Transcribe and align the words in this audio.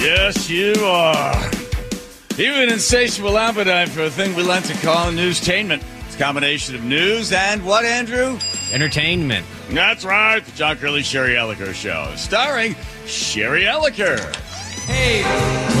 Yes, 0.00 0.48
you 0.48 0.74
are. 0.84 1.50
Even 2.38 2.72
insatiable 2.72 3.36
appetite 3.36 3.88
for 3.88 4.04
a 4.04 4.10
thing 4.10 4.32
we 4.36 4.44
like 4.44 4.62
to 4.64 4.74
call 4.74 5.10
newstainment. 5.10 5.82
It's 6.06 6.14
a 6.14 6.18
combination 6.18 6.76
of 6.76 6.84
news 6.84 7.32
and 7.32 7.64
what, 7.64 7.84
Andrew? 7.84 8.38
Entertainment. 8.72 9.44
That's 9.70 10.04
right, 10.04 10.44
the 10.44 10.52
John 10.52 10.76
Curley 10.76 11.02
Sherry 11.02 11.34
Elliker 11.34 11.74
Show, 11.74 12.12
starring 12.14 12.76
Sherry 13.06 13.62
Elliker. 13.62 14.20
Hey, 14.86 15.24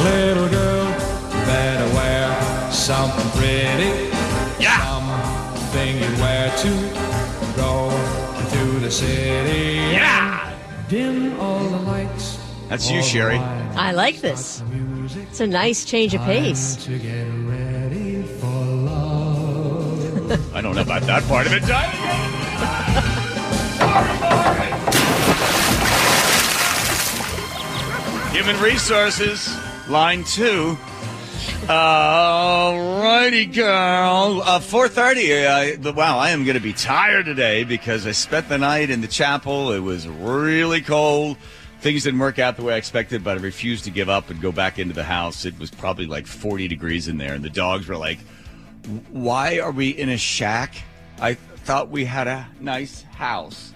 little 0.02 0.48
girl, 0.48 0.86
you 0.88 1.46
better 1.46 1.94
wear 1.94 2.72
something 2.72 3.30
pretty. 3.40 4.10
Yeah. 4.60 4.82
Something 4.82 5.94
you 5.94 6.20
wear 6.20 6.50
to 6.56 7.54
go 7.56 7.90
to 8.50 8.80
the 8.80 8.90
city. 8.90 9.76
Yeah. 9.94 10.52
Dim 10.88 11.38
all 11.38 11.60
the 11.60 11.70
lights. 11.70 11.77
That's 12.68 12.90
you, 12.90 13.02
Sherry. 13.02 13.38
I 13.38 13.92
like 13.92 14.20
this. 14.20 14.62
It's 15.16 15.40
a 15.40 15.46
nice 15.46 15.84
change 15.84 16.14
of 16.14 16.20
pace. 16.22 16.76
To 16.84 16.98
get 16.98 17.24
ready 17.24 18.22
for 18.22 18.46
love. 18.46 20.54
I 20.54 20.60
don't 20.60 20.74
know 20.74 20.82
about 20.82 21.02
that 21.02 21.22
part 21.24 21.46
of 21.46 21.52
it. 21.54 21.62
Human 28.34 28.60
Resources, 28.60 29.56
line 29.88 30.24
two. 30.24 30.76
Alrighty, 31.66 33.52
girl. 33.54 34.42
Uh, 34.42 34.58
4.30. 34.58 35.84
Uh, 35.84 35.92
wow, 35.92 36.18
I 36.18 36.30
am 36.30 36.44
going 36.44 36.54
to 36.54 36.60
be 36.60 36.72
tired 36.72 37.26
today 37.26 37.64
because 37.64 38.06
I 38.06 38.12
spent 38.12 38.48
the 38.48 38.58
night 38.58 38.90
in 38.90 39.00
the 39.00 39.08
chapel. 39.08 39.72
It 39.72 39.80
was 39.80 40.08
really 40.08 40.80
cold. 40.80 41.36
Things 41.80 42.02
didn't 42.04 42.18
work 42.20 42.38
out 42.40 42.56
the 42.56 42.62
way 42.62 42.74
I 42.74 42.76
expected, 42.76 43.22
but 43.22 43.38
I 43.38 43.40
refused 43.40 43.84
to 43.84 43.90
give 43.90 44.08
up 44.08 44.30
and 44.30 44.40
go 44.40 44.50
back 44.50 44.78
into 44.80 44.94
the 44.94 45.04
house. 45.04 45.44
It 45.44 45.58
was 45.58 45.70
probably 45.70 46.06
like 46.06 46.26
40 46.26 46.66
degrees 46.66 47.06
in 47.08 47.18
there, 47.18 47.34
and 47.34 47.44
the 47.44 47.50
dogs 47.50 47.86
were 47.86 47.96
like, 47.96 48.18
why 49.10 49.58
are 49.60 49.70
we 49.70 49.90
in 49.90 50.08
a 50.08 50.16
shack? 50.16 50.74
I 51.20 51.34
thought 51.34 51.88
we 51.90 52.04
had 52.04 52.26
a 52.26 52.48
nice 52.60 53.02
house. 53.02 53.72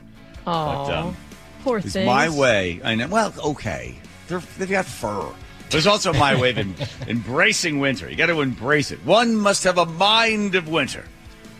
Oh, 0.47 0.93
um, 0.93 1.17
poor 1.63 1.79
It's 1.79 1.93
things. 1.93 2.07
my 2.07 2.29
way. 2.29 2.81
I 2.83 2.95
know. 2.97 3.07
Well, 3.09 3.33
okay. 3.45 3.95
They're, 4.27 4.43
they've 4.59 4.69
got 4.71 4.85
fur. 4.87 5.33
There's 5.71 5.87
also 5.87 6.13
my 6.13 6.39
way 6.39 6.51
of 6.51 6.59
em- 6.59 6.75
embracing 7.09 7.79
winter. 7.79 8.11
You 8.11 8.17
got 8.17 8.27
to 8.27 8.41
embrace 8.41 8.91
it. 8.91 8.99
One 9.05 9.37
must 9.37 9.65
have 9.65 9.79
a 9.79 9.87
mind 9.87 10.55
of 10.57 10.69
winter 10.69 11.05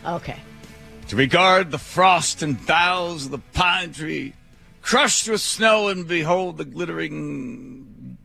Okay. 0.05 0.37
to 1.07 1.15
regard 1.15 1.71
the 1.71 1.77
frost 1.79 2.41
and 2.43 2.63
boughs 2.65 3.25
of 3.25 3.31
the 3.31 3.39
pine 3.39 3.93
tree, 3.93 4.33
crushed 4.83 5.27
with 5.27 5.41
snow, 5.41 5.87
and 5.87 6.07
behold 6.07 6.57
the 6.57 6.65
glittering 6.65 8.17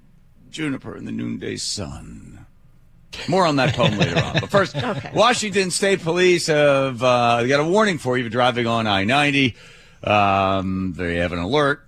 juniper 0.50 0.94
in 0.96 1.06
the 1.06 1.12
noonday 1.12 1.56
sun. 1.56 2.46
More 3.26 3.46
on 3.46 3.56
that 3.56 3.74
poem 3.74 3.96
later 3.96 4.18
on. 4.22 4.40
But 4.40 4.50
first, 4.50 4.76
Okay. 4.88 5.10
Washington 5.14 5.70
State 5.70 6.02
Police 6.02 6.48
have 6.48 7.02
uh, 7.02 7.44
got 7.46 7.60
a 7.60 7.64
warning 7.64 7.98
for 7.98 8.16
you 8.16 8.24
you're 8.24 8.30
driving 8.30 8.66
on 8.66 8.86
I 8.86 9.04
90. 9.04 9.56
Um, 10.04 10.92
they 10.96 11.16
have 11.16 11.32
an 11.32 11.38
alert 11.38 11.86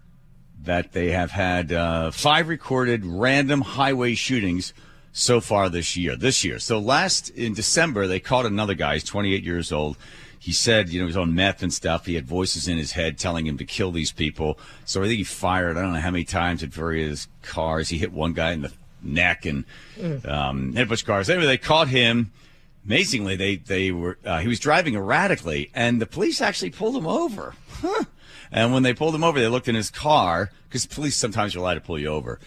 that 0.62 0.92
they 0.92 1.10
have 1.10 1.30
had 1.30 1.72
uh, 1.72 2.10
five 2.10 2.48
recorded 2.48 3.04
random 3.04 3.60
highway 3.60 4.14
shootings 4.14 4.72
so 5.12 5.40
far 5.40 5.68
this 5.68 5.96
year. 5.96 6.16
This 6.16 6.44
year. 6.44 6.58
So 6.58 6.78
last 6.78 7.30
in 7.30 7.54
December, 7.54 8.06
they 8.06 8.20
caught 8.20 8.46
another 8.46 8.74
guy. 8.74 8.94
He's 8.94 9.04
28 9.04 9.44
years 9.44 9.72
old. 9.72 9.96
He 10.42 10.52
said, 10.52 10.88
you 10.88 10.98
know, 10.98 11.04
he 11.04 11.08
was 11.08 11.18
on 11.18 11.34
meth 11.34 11.62
and 11.62 11.72
stuff. 11.72 12.06
He 12.06 12.14
had 12.14 12.26
voices 12.26 12.66
in 12.66 12.78
his 12.78 12.92
head 12.92 13.18
telling 13.18 13.46
him 13.46 13.58
to 13.58 13.64
kill 13.64 13.92
these 13.92 14.10
people. 14.10 14.58
So 14.86 15.02
I 15.02 15.06
think 15.06 15.18
he 15.18 15.24
fired, 15.24 15.76
I 15.76 15.82
don't 15.82 15.92
know 15.92 16.00
how 16.00 16.10
many 16.10 16.24
times 16.24 16.62
at 16.62 16.70
various 16.70 17.28
cars. 17.42 17.90
He 17.90 17.98
hit 17.98 18.10
one 18.10 18.32
guy 18.32 18.52
in 18.52 18.62
the 18.62 18.72
neck 19.02 19.44
and 19.44 19.66
um, 20.24 20.72
hit 20.72 20.84
a 20.84 20.86
bunch 20.86 21.02
of 21.02 21.06
cars. 21.06 21.28
Anyway, 21.28 21.46
they 21.46 21.58
caught 21.58 21.88
him. 21.88 22.32
Amazingly, 22.86 23.36
they 23.36 23.56
they 23.56 23.90
were 23.90 24.16
uh, 24.24 24.38
he 24.38 24.48
was 24.48 24.58
driving 24.58 24.94
erratically, 24.94 25.70
and 25.74 26.00
the 26.00 26.06
police 26.06 26.40
actually 26.40 26.70
pulled 26.70 26.96
him 26.96 27.06
over. 27.06 27.54
Huh. 27.68 28.04
And 28.50 28.72
when 28.72 28.82
they 28.82 28.94
pulled 28.94 29.14
him 29.14 29.22
over, 29.22 29.38
they 29.38 29.48
looked 29.48 29.68
in 29.68 29.74
his 29.74 29.90
car 29.90 30.50
because 30.66 30.86
police 30.86 31.16
sometimes 31.16 31.54
are 31.54 31.58
allowed 31.58 31.74
to 31.74 31.82
pull 31.82 31.98
you 31.98 32.08
over, 32.08 32.40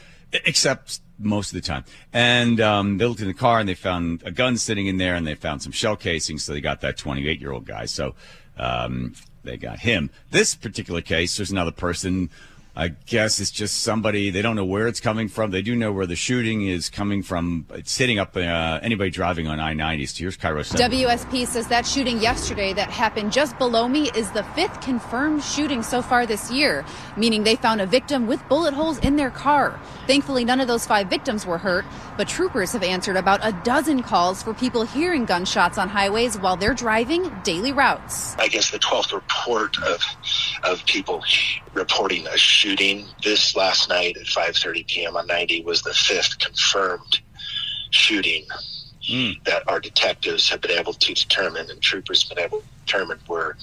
except 0.45 0.99
most 1.19 1.53
of 1.53 1.61
the 1.61 1.67
time. 1.67 1.83
And 2.11 2.59
um, 2.59 2.97
they 2.97 3.05
looked 3.05 3.21
in 3.21 3.27
the 3.27 3.33
car 3.33 3.59
and 3.59 3.67
they 3.67 3.75
found 3.75 4.23
a 4.25 4.31
gun 4.31 4.57
sitting 4.57 4.87
in 4.87 4.97
there, 4.97 5.15
and 5.15 5.25
they 5.25 5.35
found 5.35 5.61
some 5.61 5.71
shell 5.71 5.95
casings. 5.95 6.43
So 6.43 6.53
they 6.53 6.61
got 6.61 6.81
that 6.81 6.97
28 6.97 7.39
year 7.39 7.51
old 7.51 7.65
guy. 7.65 7.85
So 7.85 8.15
um, 8.57 9.13
they 9.43 9.57
got 9.57 9.79
him. 9.79 10.09
This 10.31 10.55
particular 10.55 11.01
case, 11.01 11.37
there's 11.37 11.51
another 11.51 11.71
person. 11.71 12.29
I 12.75 12.87
guess 12.87 13.39
it's 13.39 13.51
just 13.51 13.81
somebody. 13.83 14.31
They 14.31 14.41
don't 14.41 14.55
know 14.55 14.65
where 14.65 14.87
it's 14.87 14.99
coming 14.99 15.27
from. 15.27 15.51
They 15.51 15.61
do 15.61 15.75
know 15.75 15.91
where 15.91 16.07
the 16.07 16.15
shooting 16.15 16.67
is 16.67 16.89
coming 16.89 17.21
from. 17.21 17.67
It's 17.71 17.95
hitting 17.95 18.17
up 18.17 18.35
uh, 18.35 18.79
anybody 18.81 19.11
driving 19.11 19.47
on 19.47 19.59
I-90. 19.59 20.09
So 20.09 20.19
here's 20.21 20.37
KIRO. 20.37 20.65
Center. 20.65 20.95
WSP 20.95 21.45
says 21.45 21.67
that 21.67 21.85
shooting 21.85 22.19
yesterday 22.19 22.73
that 22.73 22.89
happened 22.89 23.31
just 23.31 23.55
below 23.59 23.87
me 23.87 24.09
is 24.15 24.31
the 24.31 24.43
fifth 24.55 24.81
confirmed 24.81 25.43
shooting 25.43 25.83
so 25.83 26.01
far 26.01 26.25
this 26.25 26.51
year, 26.51 26.83
meaning 27.15 27.43
they 27.43 27.55
found 27.55 27.79
a 27.79 27.85
victim 27.85 28.25
with 28.25 28.47
bullet 28.49 28.73
holes 28.73 28.97
in 28.99 29.17
their 29.17 29.29
car. 29.29 29.79
Thankfully, 30.07 30.43
none 30.43 30.59
of 30.59 30.67
those 30.67 30.87
five 30.87 31.11
victims 31.11 31.45
were 31.45 31.59
hurt, 31.59 31.85
but 32.17 32.27
troopers 32.27 32.71
have 32.71 32.83
answered 32.83 33.17
about 33.17 33.39
a 33.43 33.51
dozen 33.63 34.01
calls 34.01 34.41
for 34.41 34.53
people 34.53 34.81
hearing 34.81 35.25
gunshots 35.25 35.77
on 35.77 35.89
highways 35.89 36.39
while 36.39 36.55
they're 36.55 36.73
driving 36.73 37.31
daily 37.43 37.71
routes. 37.71 38.35
I 38.37 38.47
guess 38.47 38.71
the 38.71 38.79
12th 38.79 39.13
report 39.13 39.77
of 39.83 40.01
of 40.63 40.83
people 40.85 41.21
reporting 41.73 42.27
a 42.27 42.37
shooting 42.37 43.05
this 43.23 43.55
last 43.55 43.89
night 43.89 44.17
at 44.17 44.25
5:30 44.25 44.87
p.m. 44.87 45.17
on 45.17 45.27
90 45.27 45.63
was 45.63 45.81
the 45.81 45.93
fifth 45.93 46.39
confirmed 46.39 47.19
shooting 47.91 48.45
that 49.45 49.63
our 49.67 49.79
detectives 49.79 50.49
have 50.49 50.61
been 50.61 50.71
able 50.71 50.93
to 50.93 51.13
determine 51.13 51.69
and 51.69 51.81
troopers 51.81 52.23
have 52.23 52.35
been 52.35 52.45
able 52.45 52.59
to 52.59 52.65
determine 52.85 53.19
were 53.27 53.57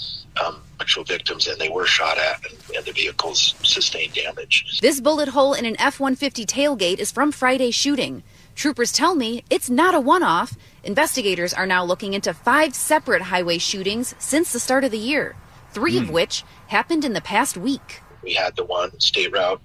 um, 0.44 0.60
actual 0.80 1.02
victims 1.02 1.46
and 1.46 1.58
they 1.58 1.68
were 1.68 1.86
shot 1.86 2.18
at 2.18 2.44
and, 2.44 2.76
and 2.76 2.84
the 2.84 2.92
vehicles 2.92 3.54
sustained 3.62 4.12
damage. 4.12 4.80
This 4.80 5.00
bullet 5.00 5.28
hole 5.28 5.54
in 5.54 5.64
an 5.64 5.76
F 5.80 5.98
150 5.98 6.44
tailgate 6.44 6.98
is 6.98 7.10
from 7.10 7.32
Friday's 7.32 7.74
shooting. 7.74 8.22
Troopers 8.54 8.92
tell 8.92 9.14
me 9.14 9.42
it's 9.48 9.70
not 9.70 9.94
a 9.94 10.00
one 10.00 10.22
off. 10.22 10.56
Investigators 10.84 11.54
are 11.54 11.66
now 11.66 11.84
looking 11.84 12.14
into 12.14 12.34
five 12.34 12.74
separate 12.74 13.22
highway 13.22 13.58
shootings 13.58 14.14
since 14.18 14.52
the 14.52 14.60
start 14.60 14.84
of 14.84 14.90
the 14.90 14.98
year, 14.98 15.36
three 15.72 15.98
of 15.98 16.10
which 16.10 16.44
happened 16.68 17.04
in 17.04 17.12
the 17.12 17.20
past 17.20 17.56
week. 17.56 18.02
We 18.22 18.34
had 18.34 18.54
the 18.56 18.64
one 18.64 18.98
state 19.00 19.32
route 19.32 19.60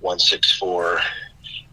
164 0.00 1.00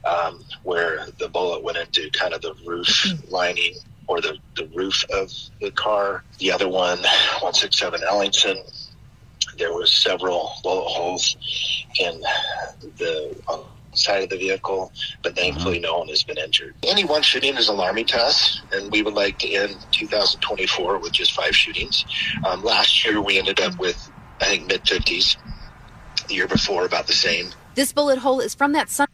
um, 0.06 0.44
where 0.64 1.08
the 1.20 1.30
bullet 1.30 1.64
went 1.64 1.78
into 1.78 2.10
kind 2.12 2.34
of 2.34 2.42
the 2.42 2.54
roof 2.66 3.06
lining 3.30 3.74
or 4.08 4.22
the, 4.22 4.38
the 4.56 4.70
roof 4.76 5.04
of 5.14 5.32
the 5.62 5.72
car. 5.72 6.24
The 6.40 6.52
other 6.52 6.68
one, 6.68 6.98
167 7.00 8.02
Ellington, 8.04 8.58
there 9.58 9.74
was 9.74 9.92
several 9.94 10.52
bullet 10.64 10.88
holes 10.88 11.36
in 12.00 12.22
the 12.98 13.36
on 13.48 13.60
the 13.60 13.77
side 13.94 14.24
of 14.24 14.30
the 14.30 14.38
vehicle, 14.38 14.92
but 15.24 15.36
thankfully 15.36 15.80
no 15.80 16.00
one 16.00 16.08
has 16.10 16.24
been 16.24 16.38
injured. 16.38 16.76
Any 16.84 17.04
one 17.04 17.22
shooting 17.22 17.56
is 17.56 17.68
alarming 17.68 18.06
to 18.08 18.18
us, 18.22 18.62
and 18.72 18.92
we 18.92 19.02
would 19.02 19.14
like 19.14 19.40
to 19.40 19.50
end 19.52 19.76
2024 19.92 21.00
with 21.00 21.12
just 21.12 21.34
five 21.34 21.56
shootings. 21.56 22.06
Um, 22.46 22.64
last 22.64 23.06
year 23.06 23.22
we 23.22 23.38
ended 23.40 23.60
up 23.60 23.78
with, 23.80 24.12
I 24.42 24.46
think, 24.46 24.68
mid 24.68 24.84
50s. 24.84 25.38
The 26.28 26.34
year 26.36 26.48
before, 26.48 26.86
about 26.86 27.08
the 27.08 27.14
same. 27.14 27.50
This 27.76 27.94
bullet 27.94 28.20
hole 28.20 28.40
is 28.42 28.54
from 28.54 28.74
that 28.74 28.90
sun. 28.90 29.08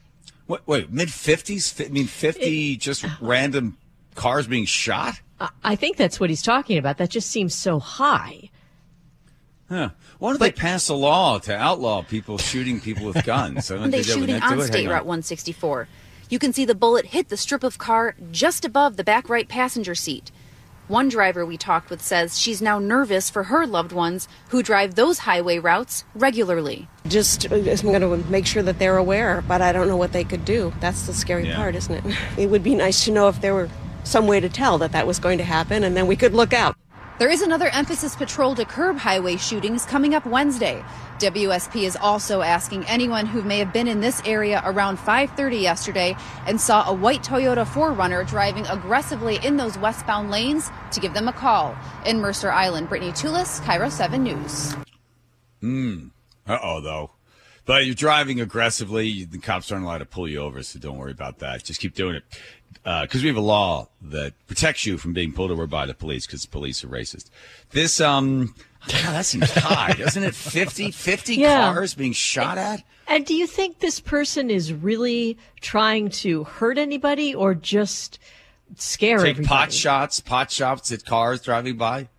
Wait, 0.48 0.62
wait 0.66 0.92
mid 0.92 1.10
50s? 1.10 1.86
I 1.86 1.90
mean, 1.90 2.08
50 2.08 2.78
just 2.78 3.06
random 3.22 3.78
cars 4.16 4.48
being 4.48 4.66
shot? 4.66 5.20
I- 5.40 5.50
I 5.64 5.76
think 5.76 5.98
that's 5.98 6.20
what 6.20 6.30
he's 6.30 6.42
talking 6.42 6.78
about. 6.78 6.98
That 6.98 7.10
just 7.10 7.30
seems 7.30 7.54
so 7.54 7.80
high. 7.80 8.50
Huh. 9.70 9.90
Why 10.20 10.30
don't 10.32 10.40
they 10.40 10.52
pass 10.52 10.90
a 10.90 10.94
law 10.94 11.40
to 11.40 11.56
outlaw 11.56 12.04
people 12.04 12.38
shooting 12.38 12.80
people 12.80 13.06
with 13.06 13.24
guns? 13.26 13.72
I 13.72 13.76
don't 13.78 13.84
They 13.92 14.04
think 14.04 14.20
shooting 14.20 14.42
on. 14.42 14.62
State 14.62 14.88
Route 14.88 15.06
164. 15.06 15.88
You 16.30 16.40
can 16.40 16.54
see 16.54 16.66
the 16.66 16.76
bullet 16.76 17.08
hit 17.08 17.30
the 17.30 17.38
strip 17.38 17.64
of 17.64 17.78
car 17.78 18.16
just 18.32 18.66
above 18.66 18.98
the 18.98 19.04
back 19.04 19.30
right 19.30 19.48
passenger 19.48 19.96
seat. 19.96 20.32
One 20.90 21.08
driver 21.08 21.46
we 21.46 21.58
talked 21.58 21.90
with 21.90 22.02
says 22.02 22.38
she's 22.38 22.62
now 22.62 22.78
nervous 22.78 23.30
for 23.30 23.44
her 23.44 23.66
loved 23.66 23.94
ones 23.94 24.28
who 24.50 24.62
drive 24.62 24.96
those 24.96 25.20
highway 25.20 25.58
routes 25.58 26.04
regularly. 26.14 26.90
Just, 27.08 27.50
uh, 27.50 27.56
I'm 27.56 27.64
going 27.64 28.02
to 28.02 28.18
make 28.30 28.46
sure 28.46 28.62
that 28.64 28.80
they're 28.80 28.98
aware, 28.98 29.44
but 29.48 29.62
I 29.62 29.72
don't 29.72 29.88
know 29.88 29.96
what 29.96 30.12
they 30.12 30.26
could 30.26 30.44
do. 30.44 30.74
That's 30.82 31.08
the 31.08 31.14
scary 31.14 31.48
Yeah. 31.48 31.56
part, 31.56 31.76
isn't 31.76 32.06
it? 32.06 32.18
It 32.38 32.50
would 32.50 32.64
be 32.64 32.76
nice 32.76 33.06
to 33.06 33.12
know 33.12 33.30
if 33.30 33.40
there 33.40 33.54
were 33.54 33.70
some 34.04 34.28
way 34.28 34.42
to 34.42 34.50
tell 34.50 34.78
that 34.80 34.92
that 34.92 35.08
was 35.08 35.20
going 35.20 35.38
to 35.38 35.46
happen, 35.46 35.86
and 35.86 35.96
then 35.96 36.06
we 36.06 36.18
could 36.18 36.34
look 36.34 36.52
out. 36.52 36.76
There 37.20 37.30
is 37.30 37.44
another 37.44 37.70
emphasis 37.70 38.16
patrol 38.16 38.56
to 38.56 38.66
curb 38.66 38.98
highway 38.98 39.38
shootings 39.38 39.86
coming 39.86 40.16
up 40.16 40.26
Wednesday. 40.26 40.84
WSP 41.20 41.84
is 41.84 41.96
also 41.96 42.42
asking 42.42 42.86
anyone 42.86 43.28
who 43.28 43.44
may 43.44 43.60
have 43.60 43.72
been 43.72 43.88
in 43.88 44.02
this 44.02 44.20
area 44.26 44.64
around 44.66 44.98
5:30 44.98 45.62
yesterday 45.62 46.18
and 46.48 46.60
saw 46.60 46.90
a 46.90 46.94
white 46.94 47.22
Toyota 47.24 47.66
4Runner 47.66 48.28
driving 48.28 48.66
aggressively 48.66 49.38
in 49.44 49.58
those 49.58 49.78
westbound 49.78 50.32
lanes 50.32 50.72
to 50.92 51.00
give 51.00 51.14
them 51.14 51.28
a 51.28 51.34
call. 51.34 51.76
In 52.04 52.20
Mercer 52.20 52.52
Island, 52.52 52.90
Brittany 52.90 53.12
Toolis, 53.12 53.62
KIRO 53.62 53.92
7 53.92 54.24
News. 54.24 54.76
Hmm. 55.62 56.08
Uh 56.48 56.58
oh, 56.64 56.82
though. 56.82 57.12
But 57.66 57.86
you're 57.86 57.96
driving 57.96 58.42
aggressively. 58.42 59.24
The 59.24 59.38
cops 59.38 59.72
aren't 59.72 59.86
allowed 59.86 60.00
to 60.00 60.06
pull 60.06 60.28
you 60.28 60.40
over, 60.40 60.62
so 60.64 60.80
don't 60.80 60.98
worry 60.98 61.12
about 61.12 61.40
that. 61.40 61.64
Just 61.64 61.80
keep 61.80 61.96
doing 61.96 62.16
it. 62.16 62.24
Because 62.84 63.22
we 63.22 63.28
have 63.28 63.38
a 63.38 63.42
law 63.42 63.88
that 64.02 64.34
protects 64.48 64.86
you 64.86 64.98
from 64.98 65.14
being 65.14 65.32
pulled 65.32 65.52
over 65.52 65.66
by 65.68 65.86
the 65.86 65.94
police 65.94 66.26
because 66.26 66.46
police 66.46 66.84
are 66.84 66.90
racist. 66.90 67.30
This, 67.72 68.02
um, 68.02 68.54
God, 68.88 69.14
that 69.14 69.26
seems 69.26 69.50
high, 69.52 69.94
doesn't 69.94 70.24
it? 70.24 70.36
50, 70.36 70.92
50 70.92 71.36
Yeah. 71.36 71.74
cars 71.74 71.94
being 71.94 72.12
shot 72.12 72.58
at? 72.58 72.84
And 73.08 73.26
do 73.26 73.34
you 73.34 73.48
think 73.48 73.80
this 73.80 74.00
person 74.02 74.50
is 74.50 74.74
really 74.74 75.38
trying 75.62 76.10
to 76.10 76.44
hurt 76.46 76.78
anybody 76.78 77.34
or 77.34 77.54
just 77.56 78.20
scare 78.76 79.20
Take 79.20 79.32
everybody? 79.32 79.48
pot 79.48 79.72
shots, 79.72 80.20
pot 80.20 80.52
shots 80.52 80.92
at 80.92 81.06
cars 81.06 81.42
driving 81.42 81.78
by? 81.78 82.10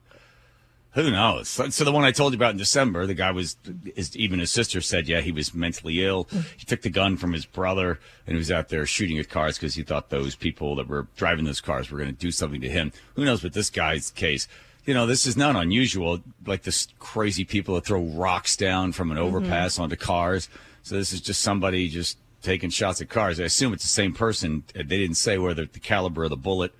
Who 0.95 1.11
knows? 1.11 1.49
So, 1.49 1.85
the 1.85 1.91
one 1.91 2.05
I 2.05 2.13
told 2.13 2.33
you 2.33 2.37
about 2.37 2.53
in 2.53 2.57
December, 2.57 3.05
the 3.05 3.15
guy 3.15 3.33
was, 3.33 3.57
his, 3.97 4.17
even 4.17 4.39
his 4.39 4.53
sister 4.53 4.81
said, 4.81 5.09
yeah, 5.09 5.21
he 5.21 5.33
was 5.33 5.53
mentally 5.53 6.05
ill. 6.05 6.27
Mm. 6.27 6.45
He 6.57 6.65
took 6.65 6.83
the 6.83 6.91
gun 6.91 7.17
from 7.17 7.33
his 7.33 7.47
brother 7.47 7.99
and 8.27 8.35
he 8.35 8.39
was 8.39 8.53
out 8.53 8.69
there 8.69 8.87
shooting 8.87 9.19
at 9.19 9.29
cars 9.29 9.59
because 9.59 9.75
he 9.75 9.83
thought 9.83 10.11
those 10.11 10.37
people 10.37 10.77
that 10.77 10.87
were 10.87 11.09
driving 11.17 11.47
those 11.47 11.61
cars 11.61 11.91
were 11.91 11.99
going 11.99 12.15
to 12.15 12.17
do 12.17 12.31
something 12.31 12.61
to 12.61 12.69
him. 12.69 12.93
Who 13.17 13.25
knows 13.25 13.43
with 13.43 13.55
this 13.55 13.71
guy's 13.71 14.13
case? 14.13 14.47
You 14.85 14.95
know, 14.95 15.05
this 15.05 15.27
is 15.27 15.37
not 15.37 15.57
unusual. 15.57 16.21
Like 16.47 16.63
this 16.63 16.87
crazy 17.01 17.45
people 17.45 17.75
that 17.75 17.87
throw 17.87 18.03
rocks 18.03 18.57
down 18.57 18.93
from 18.93 19.11
an 19.11 19.17
mm-hmm. 19.17 19.27
overpass 19.27 19.81
onto 19.81 19.97
cars. 19.97 20.49
So 20.85 20.95
this 20.95 21.13
is 21.13 21.21
just 21.21 21.43
somebody 21.43 21.89
just 21.89 22.19
taking 22.43 22.71
shots 22.71 23.01
at 23.01 23.09
cars. 23.09 23.41
I 23.41 23.45
assume 23.45 23.73
it's 23.73 23.83
the 23.83 23.89
same 23.89 24.13
person. 24.13 24.63
They 24.75 24.85
didn't 24.85 25.17
say 25.17 25.39
whether 25.39 25.65
the 25.65 25.81
caliber 25.81 26.23
of 26.25 26.31
the 26.31 26.37
bullet 26.37 26.73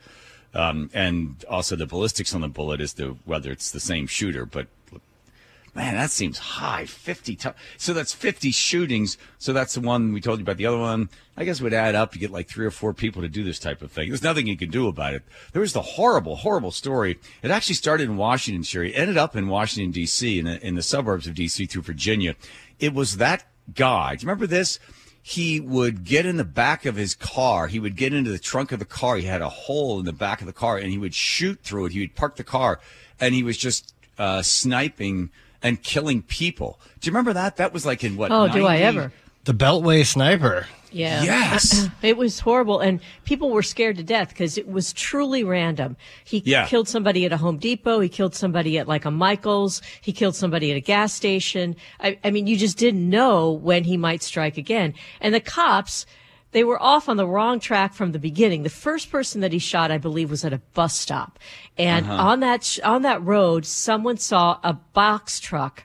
um, 0.55 0.91
and 0.95 1.45
also 1.49 1.77
the 1.77 1.87
ballistics 1.87 2.35
on 2.35 2.41
the 2.41 2.49
bullet 2.49 2.81
is 2.81 2.95
to 2.95 3.19
whether 3.25 3.51
it's 3.51 3.71
the 3.71 3.81
same 3.81 4.07
shooter. 4.07 4.47
But 4.47 4.69
man, 5.75 5.95
that 5.95 6.11
seems 6.11 6.39
high. 6.39 6.87
Fifty. 6.87 7.35
To- 7.37 7.55
so 7.77 7.93
that's 7.93 8.15
fifty 8.15 8.51
shootings. 8.51 9.19
So 9.39 9.53
that's 9.53 9.75
the 9.75 9.81
one 9.81 10.13
we 10.13 10.21
told 10.21 10.39
you 10.39 10.45
about. 10.45 10.57
The 10.57 10.67
other 10.67 10.79
one, 10.79 11.09
I 11.37 11.45
guess, 11.45 11.61
would 11.61 11.75
add 11.75 11.95
up. 11.95 12.15
You 12.15 12.21
get 12.21 12.31
like 12.31 12.49
three 12.49 12.65
or 12.65 12.71
four 12.71 12.95
people 12.95 13.23
to 13.23 13.29
do 13.29 13.43
this 13.43 13.59
type 13.59 13.83
of 13.83 13.91
thing. 13.91 14.09
There's 14.09 14.23
nothing 14.23 14.47
you 14.47 14.57
can 14.57 14.71
do 14.71 14.87
about 14.87 15.15
it. 15.15 15.23
There 15.53 15.63
was 15.63 15.73
the 15.73 15.83
horrible, 15.83 16.37
horrible 16.37 16.71
story. 16.71 17.19
It 17.43 17.51
actually 17.51 17.75
started 17.75 18.05
in 18.05 18.17
Washington, 18.17 18.63
Sherry. 18.63 18.95
It 18.95 18.99
ended 18.99 19.17
up 19.17 19.35
in 19.35 19.49
Washington 19.49 19.91
D.C. 19.91 20.39
in 20.39 20.45
the, 20.45 20.65
in 20.67 20.75
the 20.77 20.83
suburbs 20.83 21.27
of 21.27 21.35
D.C. 21.35 21.67
through 21.67 21.83
Virginia. 21.83 22.37
It 22.79 22.95
was 22.95 23.17
that 23.17 23.45
guy. 23.75 24.15
Do 24.15 24.23
you 24.23 24.29
remember 24.29 24.47
this? 24.47 24.79
He 25.27 25.59
would 25.59 26.05
get 26.05 26.27
in 26.27 26.37
the 26.37 26.45
back 26.45 26.85
of 26.85 26.97
his 26.97 27.15
car. 27.15 27.67
He 27.67 27.81
would 27.81 27.97
get 27.97 28.13
into 28.13 28.31
the 28.31 28.39
trunk 28.39 28.73
of 28.73 28.79
the 28.79 28.85
car. 28.85 29.17
He 29.17 29.25
had 29.25 29.41
a 29.41 29.49
hole 29.49 29.99
in 29.99 30.05
the 30.05 30.13
back 30.13 30.43
of 30.43 30.47
the 30.47 30.53
car 30.53 30.77
and 30.77 30.91
he 30.91 30.99
would 30.99 31.15
shoot 31.15 31.61
through 31.63 31.87
it. 31.87 31.93
He 31.93 32.01
would 32.01 32.15
park 32.15 32.37
the 32.37 32.45
car 32.45 32.79
and 33.19 33.35
he 33.35 33.43
was 33.43 33.57
just 33.57 33.95
uh, 34.19 34.43
sniping 34.43 35.31
and 35.63 35.83
killing 35.83 36.21
people. 36.21 36.79
Do 37.01 37.07
you 37.09 37.13
remember 37.13 37.33
that? 37.33 37.57
That 37.57 37.73
was 37.73 37.87
like 37.87 38.05
in 38.05 38.19
what? 38.19 38.33
Oh, 38.33 38.49
do 38.49 38.67
I 38.67 38.77
ever? 38.81 39.13
The 39.45 39.55
Beltway 39.55 40.07
sniper. 40.07 40.67
Yeah. 40.91 41.23
Yes. 41.23 41.89
It 42.03 42.17
was 42.17 42.39
horrible. 42.41 42.81
And 42.81 43.01
people 43.25 43.51
were 43.51 43.63
scared 43.63 43.97
to 43.97 44.03
death 44.03 44.29
because 44.29 44.59
it 44.59 44.69
was 44.69 44.93
truly 44.93 45.43
random. 45.43 45.97
He 46.25 46.43
Yeah. 46.45 46.67
killed 46.67 46.87
somebody 46.89 47.25
at 47.25 47.33
a 47.33 47.39
Home 47.39 47.57
Depot. 47.57 48.01
He 48.01 48.09
killed 48.09 48.35
somebody 48.35 48.79
at 48.79 48.87
like 48.87 49.05
a 49.05 49.11
Michael's. 49.11 49.81
He 50.01 50.13
killed 50.13 50.37
somebody 50.37 50.71
at 50.71 50.77
a 50.77 50.81
gas 50.81 51.13
station. 51.15 51.77
I, 52.01 52.19
I 52.23 52.31
mean, 52.31 52.47
you 52.47 52.57
just 52.57 52.77
didn't 52.77 53.09
know 53.09 53.51
when 53.51 53.85
he 53.85 53.97
might 53.97 54.23
strike 54.23 54.57
again. 54.59 54.95
And 55.21 55.35
the 55.35 55.41
cops, 55.41 56.05
they 56.53 56.63
were 56.63 56.81
off 56.81 57.09
on 57.09 57.17
the 57.17 57.27
wrong 57.27 57.59
track 57.59 57.95
from 57.95 58.13
the 58.13 58.19
beginning. 58.19 58.63
The 58.63 58.71
first 58.71 59.11
person 59.11 59.41
that 59.41 59.53
he 59.53 59.59
shot, 59.59 59.91
I 59.91 59.99
believe, 59.99 60.31
was 60.31 60.45
at 60.45 60.53
a 60.53 60.61
bus 60.75 60.97
stop. 60.97 61.39
And 61.79 62.05
uh-huh. 62.07 62.23
on 62.23 62.41
that, 62.41 62.63
sh- 62.65 62.81
on 62.81 63.03
that 63.03 63.23
road, 63.25 63.65
someone 63.67 64.19
saw 64.19 64.59
a 64.63 64.75
box 64.75 65.41
truck 65.41 65.85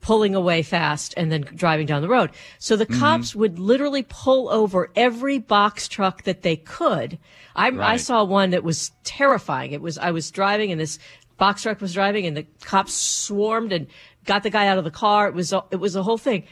pulling 0.00 0.34
away 0.34 0.62
fast 0.62 1.14
and 1.16 1.30
then 1.30 1.42
driving 1.54 1.86
down 1.86 2.02
the 2.02 2.08
road. 2.08 2.30
So 2.58 2.76
the 2.76 2.86
mm-hmm. 2.86 3.00
cops 3.00 3.34
would 3.34 3.58
literally 3.58 4.04
pull 4.08 4.48
over 4.48 4.90
every 4.94 5.38
box 5.38 5.88
truck 5.88 6.22
that 6.22 6.42
they 6.42 6.56
could. 6.56 7.18
I, 7.56 7.68
I 7.70 7.96
saw 7.96 8.24
one 8.24 8.50
that 8.50 8.62
was 8.62 8.92
terrifying. 9.04 9.72
It 9.72 9.82
was, 9.82 9.98
I 9.98 10.12
was 10.12 10.30
driving 10.30 10.70
and 10.70 10.80
this 10.80 10.98
box 11.36 11.62
truck 11.62 11.80
was 11.80 11.94
driving 11.94 12.26
and 12.26 12.36
the 12.36 12.46
cops 12.62 12.94
swarmed 12.94 13.72
and 13.72 13.88
got 14.24 14.42
the 14.42 14.50
guy 14.50 14.68
out 14.68 14.78
of 14.78 14.84
the 14.84 14.90
car. 14.90 15.28
It 15.28 15.34
was, 15.34 15.52
it 15.70 15.80
was 15.80 15.96
a 15.96 16.02
whole 16.02 16.18
thing. 16.18 16.44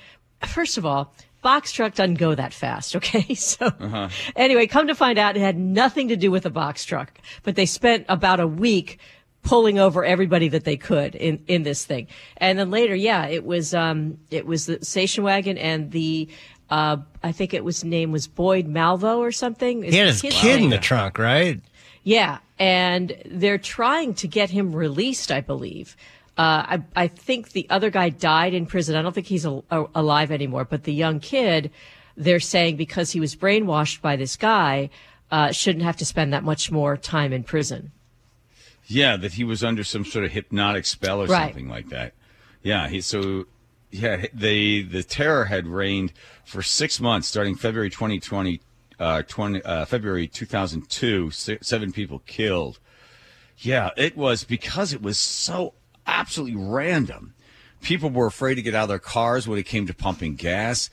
First 0.45 0.77
of 0.77 0.85
all, 0.85 1.15
box 1.43 1.71
truck 1.71 1.95
doesn't 1.95 2.15
go 2.15 2.35
that 2.35 2.53
fast. 2.53 2.97
Okay. 3.07 3.35
So 3.35 3.67
uh-huh. 3.67 4.09
anyway, 4.35 4.67
come 4.67 4.89
to 4.89 4.95
find 4.95 5.19
out 5.19 5.37
it 5.37 5.41
had 5.41 5.57
nothing 5.57 6.09
to 6.09 6.17
do 6.17 6.31
with 6.31 6.43
the 6.43 6.51
box 6.51 6.85
truck, 6.85 7.21
but 7.45 7.55
they 7.55 7.67
spent 7.67 8.07
about 8.09 8.41
a 8.41 8.47
week 8.47 8.99
pulling 9.47 9.79
over 9.79 10.05
everybody 10.05 10.49
that 10.49 10.65
they 10.65 10.77
could 10.77 11.15
in, 11.15 11.43
in 11.47 11.63
this 11.63 11.85
thing. 11.85 12.09
And 12.37 12.59
then 12.59 12.71
later, 12.71 12.95
yeah, 12.95 13.27
it 13.27 13.45
was, 13.47 13.73
um, 13.75 14.19
it 14.31 14.45
was 14.45 14.67
the 14.67 14.85
station 14.85 15.23
wagon 15.23 15.57
and 15.57 15.93
the, 15.93 16.29
uh, 16.69 16.97
I 17.23 17.33
think 17.33 17.55
it 17.55 17.65
was 17.65 17.85
name 17.85 18.11
was 18.11 18.27
Boyd 18.27 18.67
Malvo 18.67 19.19
or 19.19 19.31
something. 19.31 19.85
Is 19.85 19.95
He 19.95 19.99
had 20.01 20.09
his 20.09 20.21
kid's 20.21 20.37
kid 20.37 20.61
in 20.61 20.71
the 20.71 20.79
trunk, 20.79 21.19
right? 21.19 21.61
Yeah, 22.03 22.39
and 22.59 23.17
they're 23.25 23.59
trying 23.59 24.15
to 24.15 24.29
get 24.29 24.51
him 24.51 24.75
released, 24.75 25.31
I 25.31 25.41
believe. 25.41 25.97
Uh, 26.37 26.77
I, 26.79 26.83
I 26.95 27.07
think 27.09 27.53
the 27.53 27.67
other 27.71 27.91
guy 27.91 28.11
died 28.11 28.53
in 28.53 28.67
prison. 28.67 28.97
I 28.97 29.03
don't 29.03 29.15
think 29.15 29.27
he's 29.27 29.47
al- 29.47 29.65
a- 29.71 29.87
alive 29.95 30.31
anymore. 30.31 30.65
But 30.65 30.85
the 30.85 30.93
young 30.93 31.19
kid, 31.21 31.71
they're 32.17 32.41
saying 32.41 32.77
because 32.77 33.13
he 33.13 33.21
was 33.21 33.35
brainwashed 33.35 34.03
by 34.03 34.17
this 34.17 34.37
guy, 34.37 34.91
uh, 35.31 35.53
shouldn't 35.53 35.85
have 35.85 35.97
to 35.97 36.05
spend 36.05 36.33
that 36.33 36.43
much 36.45 36.71
more 36.71 36.97
time 36.97 37.33
in 37.33 37.43
prison. 37.43 37.93
Yeah, 38.87 39.17
that 39.17 39.33
he 39.35 39.45
was 39.45 39.65
under 39.65 39.83
some 39.85 40.05
sort 40.05 40.25
of 40.25 40.31
hypnotic 40.33 40.87
spell 40.87 41.23
or 41.23 41.27
Right. 41.27 41.47
something 41.49 41.69
like 41.69 41.89
that. 41.89 42.15
Yeah, 42.63 42.89
he 42.89 43.01
so 43.01 43.47
yeah, 43.91 44.27
the 44.33 44.83
the 44.83 45.03
terror 45.03 45.47
had 45.47 45.67
reigned 45.67 46.13
for 46.45 46.63
six 46.63 47.01
months, 47.01 47.27
starting 47.29 47.57
February 47.57 47.91
2020, 47.91 48.61
uh, 48.99 49.23
20, 49.23 49.63
uh, 49.63 49.85
February 49.87 50.27
2002. 50.29 51.31
Si- 51.31 51.59
seven 51.61 51.93
people 51.93 52.21
killed. 52.27 52.79
Yeah, 53.59 53.91
it 53.97 54.17
was 54.17 54.45
because 54.45 54.93
it 54.93 55.03
was 55.03 55.19
so 55.19 55.75
absolutely 56.07 56.57
random. 56.61 57.35
People 57.83 58.11
were 58.11 58.27
afraid 58.27 58.57
to 58.57 58.63
get 58.63 58.75
out 58.75 58.85
of 58.85 58.89
their 58.89 58.99
cars 58.99 59.49
when 59.49 59.59
it 59.59 59.65
came 59.65 59.87
to 59.87 59.95
pumping 59.95 60.35
gas. 60.37 60.91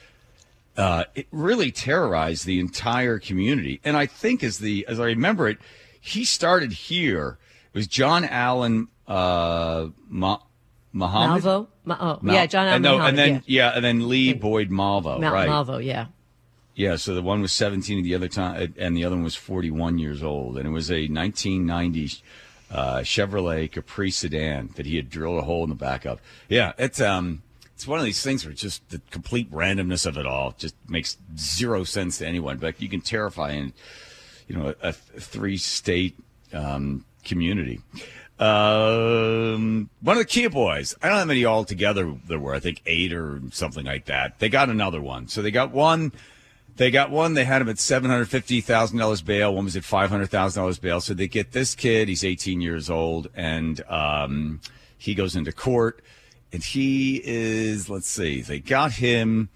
Uh, 0.75 1.03
it 1.13 1.27
really 1.31 1.71
terrorized 1.71 2.45
the 2.45 2.59
entire 2.59 3.19
community. 3.19 3.79
And 3.83 3.95
I 3.95 4.05
think, 4.07 4.43
as 4.43 4.57
the 4.59 4.85
as 4.87 4.99
I 4.99 5.05
remember 5.05 5.47
it, 5.47 5.59
he 5.99 6.23
started 6.25 6.71
here. 6.73 7.37
It 7.73 7.77
was 7.77 7.87
John 7.87 8.25
Allen 8.25 8.87
uh, 9.07 9.87
Ma- 10.07 10.39
Muhammad. 10.91 11.43
Malvo? 11.43 11.67
Ma- 11.85 11.97
oh, 11.99 12.19
Mal- 12.21 12.35
yeah, 12.35 12.45
John 12.45 12.67
Allen 12.67 12.75
and, 12.75 12.83
no, 12.83 12.97
Muhammad, 12.97 13.09
and 13.09 13.17
then 13.17 13.43
yeah. 13.45 13.69
yeah. 13.69 13.75
and 13.75 13.83
then 13.83 14.07
Lee 14.07 14.33
Boyd 14.33 14.69
Malvo. 14.69 15.19
Right. 15.19 15.49
Malvo, 15.49 15.83
yeah. 15.83 16.07
Yeah, 16.75 16.95
so 16.95 17.13
the 17.13 17.21
one 17.21 17.41
was 17.41 17.51
17 17.51 17.97
and 17.97 18.05
the 18.05 18.15
other 18.15 18.27
time, 18.27 18.73
and 18.77 18.97
the 18.97 19.05
other 19.05 19.15
one 19.15 19.23
was 19.23 19.35
41 19.35 19.99
years 19.99 20.23
old, 20.23 20.57
and 20.57 20.67
it 20.67 20.71
was 20.71 20.89
a 20.89 21.07
1990 21.07 22.21
uh, 22.71 22.97
Chevrolet 22.99 23.71
Capri 23.71 24.09
sedan 24.09 24.71
that 24.75 24.87
he 24.87 24.95
had 24.95 25.09
drilled 25.09 25.37
a 25.37 25.43
hole 25.43 25.63
in 25.63 25.69
the 25.69 25.75
back 25.75 26.05
of. 26.05 26.19
Yeah, 26.49 26.73
it's 26.79 26.99
um, 26.99 27.43
it's 27.75 27.85
one 27.85 27.99
of 27.99 28.05
these 28.05 28.23
things 28.23 28.45
where 28.45 28.53
just 28.53 28.87
the 28.89 29.01
complete 29.11 29.51
randomness 29.51 30.05
of 30.05 30.17
it 30.17 30.25
all 30.25 30.55
just 30.57 30.75
makes 30.87 31.17
zero 31.37 31.83
sense 31.83 32.17
to 32.19 32.27
anyone. 32.27 32.57
But 32.57 32.81
you 32.81 32.89
can 32.89 33.01
terrify 33.01 33.51
in, 33.51 33.73
you 34.47 34.55
know, 34.55 34.73
a, 34.81 34.89
a 34.89 34.93
three-state 34.93 36.17
um, 36.53 37.05
community. 37.23 37.81
Um, 38.39 39.89
one 40.01 40.17
of 40.17 40.21
the 40.21 40.25
Kia 40.25 40.49
boys. 40.49 40.95
I 41.01 41.07
don't 41.07 41.15
know 41.15 41.19
how 41.19 41.25
many 41.25 41.45
altogether 41.45 42.13
there 42.27 42.39
were. 42.39 42.53
I 42.53 42.59
think 42.59 42.81
eight 42.85 43.13
or 43.13 43.41
something 43.51 43.85
like 43.85 44.05
that. 44.05 44.39
They 44.39 44.49
got 44.49 44.69
another 44.69 45.01
one. 45.01 45.27
So 45.27 45.41
they 45.41 45.51
got 45.51 45.71
one. 45.71 46.11
They 46.75 46.89
got 46.89 47.11
one. 47.11 47.35
They 47.35 47.45
had 47.45 47.61
him 47.61 47.69
at 47.69 47.77
seven 47.77 48.09
hundred 48.09 48.29
fifty 48.29 48.59
thousand 48.59 48.97
dollars 48.97 49.21
bail. 49.21 49.53
One 49.53 49.65
was 49.65 49.75
at 49.75 49.83
five 49.83 50.09
hundred 50.09 50.29
thousand 50.31 50.61
dollars 50.61 50.79
bail. 50.79 50.99
So 50.99 51.13
they 51.13 51.27
get 51.27 51.51
this 51.51 51.75
kid. 51.75 52.07
He's 52.07 52.23
eighteen 52.23 52.61
years 52.61 52.89
old, 52.89 53.29
and 53.35 53.81
um, 53.87 54.59
he 54.97 55.13
goes 55.13 55.35
into 55.35 55.51
court, 55.51 56.01
and 56.51 56.63
he 56.63 57.21
is. 57.23 57.89
Let's 57.89 58.09
see. 58.09 58.41
They 58.41 58.59
got 58.59 58.93
him. 58.93 59.49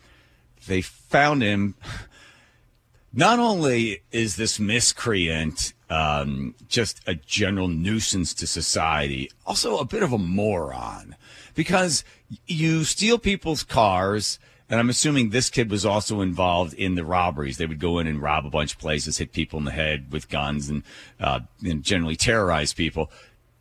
They 0.67 0.81
found 0.81 1.41
him. 1.41 1.75
Not 3.13 3.39
only 3.39 4.03
is 4.11 4.35
this 4.35 4.59
miscreant 4.59 5.73
um, 5.89 6.55
just 6.67 7.01
a 7.07 7.15
general 7.15 7.67
nuisance 7.67 8.33
to 8.35 8.47
society, 8.47 9.31
also 9.45 9.77
a 9.77 9.85
bit 9.85 10.03
of 10.03 10.11
a 10.11 10.17
moron 10.17 11.15
because 11.55 12.03
you 12.45 12.83
steal 12.83 13.17
people's 13.17 13.63
cars. 13.63 14.39
And 14.69 14.81
I'm 14.81 14.89
assuming 14.89 15.29
this 15.29 15.49
kid 15.49 15.71
was 15.71 15.85
also 15.85 16.19
involved 16.19 16.73
in 16.73 16.95
the 16.95 17.05
robberies. 17.05 17.57
They 17.57 17.65
would 17.65 17.79
go 17.79 17.99
in 17.99 18.07
and 18.07 18.21
rob 18.21 18.45
a 18.45 18.49
bunch 18.49 18.73
of 18.73 18.79
places, 18.79 19.17
hit 19.17 19.31
people 19.31 19.59
in 19.59 19.65
the 19.65 19.71
head 19.71 20.11
with 20.11 20.27
guns, 20.27 20.67
and, 20.67 20.83
uh, 21.21 21.39
and 21.63 21.83
generally 21.83 22.17
terrorize 22.17 22.73
people. 22.73 23.09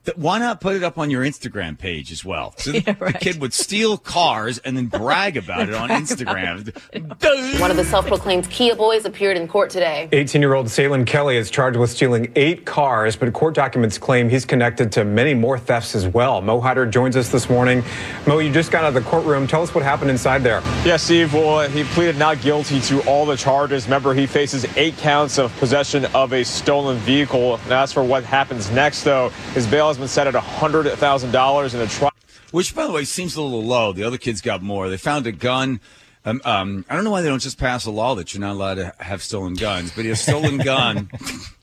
Th- 0.07 0.17
Why 0.17 0.39
not 0.39 0.61
put 0.61 0.75
it 0.77 0.83
up 0.83 0.99
on 0.99 1.11
your 1.11 1.23
Instagram 1.25 1.77
page 1.79 2.11
as 2.13 2.25
well? 2.25 2.55
So 2.57 2.73
the, 2.73 2.81
Yeah, 2.87 2.93
the 2.95 3.13
kid 3.13 3.41
would 3.41 3.53
steal 3.53 3.99
cars 3.99 4.59
and 4.59 4.77
then 4.77 4.87
brag 4.87 5.37
about 5.37 5.69
it 5.69 5.75
on 5.75 5.89
Instagram. 5.91 6.67
One 7.61 7.71
of 7.71 7.77
the 7.77 7.85
self-proclaimed 7.85 8.49
Kia 8.49 8.77
boys 8.77 9.05
appeared 9.05 9.37
in 9.37 9.49
court 9.49 9.69
today. 9.71 10.09
18 10.13 10.41
year 10.41 10.55
old 10.55 10.71
Salem 10.71 11.05
Kelly 11.05 11.37
is 11.37 11.51
charged 11.51 11.77
with 11.79 11.91
stealing 11.91 12.33
eight 12.37 12.65
cars, 12.65 13.17
but 13.17 13.33
court 13.33 13.55
documents 13.55 13.99
claim 13.99 14.29
he's 14.29 14.45
connected 14.45 14.93
to 14.93 15.05
many 15.05 15.35
more 15.35 15.59
thefts 15.59 15.95
as 15.97 16.07
well. 16.07 16.41
Mo 16.41 16.61
Hyder 16.61 16.87
joins 16.87 17.17
us 17.17 17.29
this 17.31 17.51
morning. 17.51 17.83
Mo, 18.27 18.39
you 18.39 18.53
just 18.53 18.71
got 18.71 18.85
out 18.85 18.89
of 18.89 18.95
the 18.95 19.11
courtroom. 19.11 19.47
Tell 19.47 19.63
us 19.63 19.75
what 19.75 19.83
happened 19.83 20.11
inside 20.11 20.43
there. 20.45 20.61
Yeah, 20.85 20.97
Steve. 20.99 21.35
Well, 21.35 21.69
he 21.69 21.83
pleaded 21.85 22.17
not 22.17 22.41
guilty 22.41 22.81
to 22.83 23.01
all 23.09 23.27
the 23.27 23.37
charges. 23.37 23.87
Remember, 23.87 24.15
he 24.15 24.27
faces 24.27 24.65
eight 24.77 24.97
counts 24.99 25.39
of 25.39 25.55
possession 25.57 26.05
of 26.15 26.33
a 26.33 26.45
stolen 26.45 26.99
vehicle. 26.99 27.57
And 27.65 27.73
as 27.73 27.93
for 27.93 28.05
what 28.05 28.23
happens 28.25 28.71
next, 28.71 29.03
though, 29.03 29.31
his 29.55 29.67
bail 29.67 29.91
has 29.97 30.01
been 30.01 30.09
set 30.09 30.27
at 30.27 30.35
$100,000 30.35 31.75
in 31.75 31.81
a 31.81 31.87
trial. 31.87 32.13
Which, 32.53 32.75
by 32.75 32.87
the 32.87 32.93
way, 32.93 33.05
seems 33.05 33.37
a 33.37 33.43
little 33.43 33.65
low. 33.65 33.93
The 33.93 34.05
other 34.05 34.19
kids 34.19 34.41
got 34.41 34.63
more. 34.63 34.89
They 34.89 34.97
found 34.97 35.27
a 35.27 35.33
gun. 35.33 35.81
Um, 36.25 36.41
um, 36.45 36.85
I 36.89 36.95
don't 36.95 37.05
know 37.05 37.11
why 37.11 37.23
they 37.23 37.29
don't 37.29 37.43
just 37.43 37.59
pass 37.59 37.87
a 37.87 37.91
law 37.91 38.15
that 38.15 38.35
you're 38.35 38.41
not 38.41 38.53
allowed 38.53 38.75
to 38.75 38.95
have 38.99 39.23
stolen 39.23 39.55
guns, 39.55 39.93
but 39.95 40.03
he 40.03 40.09
has 40.11 40.21
a 40.21 40.23
stolen 40.23 40.59
gun. 40.59 41.11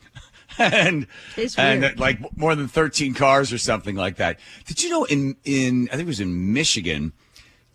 and 0.57 1.07
and 1.57 1.85
uh, 1.85 1.89
like 1.97 2.19
more 2.37 2.55
than 2.55 2.67
13 2.67 3.13
cars 3.13 3.53
or 3.53 3.57
something 3.57 3.95
like 3.95 4.17
that. 4.17 4.39
Did 4.65 4.83
you 4.83 4.89
know 4.89 5.03
in 5.05 5.35
in 5.43 5.87
I 5.87 5.95
think 5.95 6.03
it 6.03 6.07
was 6.07 6.19
in 6.19 6.53
Michigan 6.53 7.13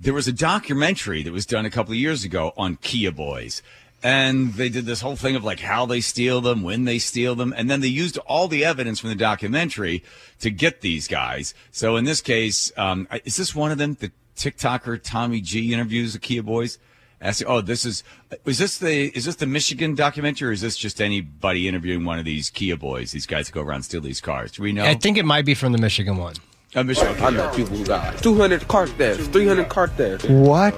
there 0.01 0.15
was 0.15 0.29
a 0.29 0.33
documentary 0.33 1.23
that 1.25 1.33
was 1.33 1.45
done 1.45 1.67
a 1.67 1.71
couple 1.71 1.93
of 1.93 1.99
years 1.99 2.25
ago 2.25 2.53
on 2.57 2.77
Kia 2.77 3.11
boys. 3.11 3.63
And 4.03 4.55
they 4.55 4.69
did 4.69 4.87
this 4.87 5.01
whole 5.01 5.17
thing 5.17 5.35
of 5.35 5.43
like 5.43 5.61
how 5.61 5.85
they 5.85 6.01
steal 6.01 6.41
them, 6.41 6.63
when 6.63 6.85
they 6.85 6.99
steal 6.99 7.35
them, 7.35 7.53
and 7.57 7.69
then 7.69 7.81
they 7.81 7.89
used 7.89 8.17
all 8.19 8.47
the 8.47 8.65
evidence 8.65 9.01
from 9.01 9.11
the 9.11 9.17
documentary 9.17 10.05
to 10.39 10.51
get 10.51 10.83
these 10.83 11.09
guys. 11.09 11.53
So 11.73 11.97
in 11.97 12.05
this 12.05 12.21
case, 12.21 12.71
um, 12.77 13.09
is 13.25 13.37
this 13.37 13.55
one 13.57 13.73
of 13.73 13.79
them? 13.79 13.95
The 13.95 14.13
TikToker 14.37 15.03
Tommy 15.03 15.41
G 15.41 15.73
interviews 15.73 16.13
the 16.13 16.21
Kia 16.21 16.43
boys. 16.43 16.79
Asking, 17.21 17.49
oh, 17.49 17.61
this 17.61 17.85
is 17.85 18.05
is 18.45 18.59
this 18.59 18.79
the 18.79 19.09
is 19.17 19.25
this 19.25 19.35
the 19.35 19.47
Michigan 19.47 19.97
documentary, 19.97 20.51
or 20.51 20.53
is 20.53 20.61
this 20.61 20.77
just 20.77 21.01
anybody 21.01 21.67
interviewing 21.67 22.05
one 22.05 22.21
of 22.21 22.25
these 22.25 22.49
Kia 22.49 22.77
boys? 22.77 23.11
These 23.11 23.27
guys 23.27 23.47
that 23.47 23.53
go 23.53 23.61
around 23.61 23.83
steal 23.83 24.01
these 24.01 24.21
cars. 24.21 24.53
Do 24.53 24.63
we 24.63 24.71
know? 24.73 24.85
I 24.85 24.95
think 24.95 25.19
it 25.19 25.25
might 25.25 25.45
be 25.45 25.55
from 25.55 25.73
the 25.73 25.79
Michigan 25.79 26.17
one. 26.17 26.37
Uh, 26.75 26.83
Michigan. 26.83 27.17
I 27.25 27.31
know 27.31 27.51
people 27.55 27.77
who 27.79 27.85
got 27.87 28.19
200 28.23 28.69
car 28.69 28.87
thefts, 28.87 29.27
300 29.29 29.71
car 29.71 29.89
thefts. 29.89 30.27
What? 30.27 30.75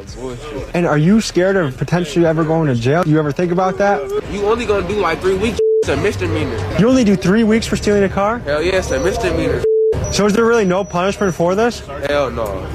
And 0.72 0.86
are 0.86 0.96
you 0.98 1.20
scared 1.20 1.56
of 1.56 1.76
potentially 1.76 2.24
ever 2.24 2.44
going 2.44 2.68
to 2.68 2.76
jail? 2.80 3.02
You 3.06 3.18
ever 3.18 3.32
think 3.32 3.50
about 3.50 3.76
that? 3.78 4.00
You 4.30 4.46
only 4.46 4.66
gonna 4.66 4.86
do 4.86 5.00
like 5.00 5.20
three 5.20 5.36
weeks. 5.36 5.58
It's 5.82 5.88
a 5.88 5.96
misdemeanor. 5.96 6.56
You 6.78 6.88
only 6.88 7.02
do 7.02 7.16
three 7.16 7.42
weeks 7.42 7.66
for 7.66 7.74
stealing 7.74 8.04
a 8.04 8.08
car? 8.08 8.38
Hell 8.38 8.62
yeah, 8.62 8.76
it's 8.76 8.90
a 8.92 9.02
misdemeanor. 9.02 9.64
So 10.12 10.26
is 10.26 10.32
there 10.32 10.44
really 10.44 10.64
no 10.64 10.84
punishment 10.84 11.34
for 11.34 11.56
this? 11.56 11.80
Hell 11.80 12.30
no. 12.30 12.68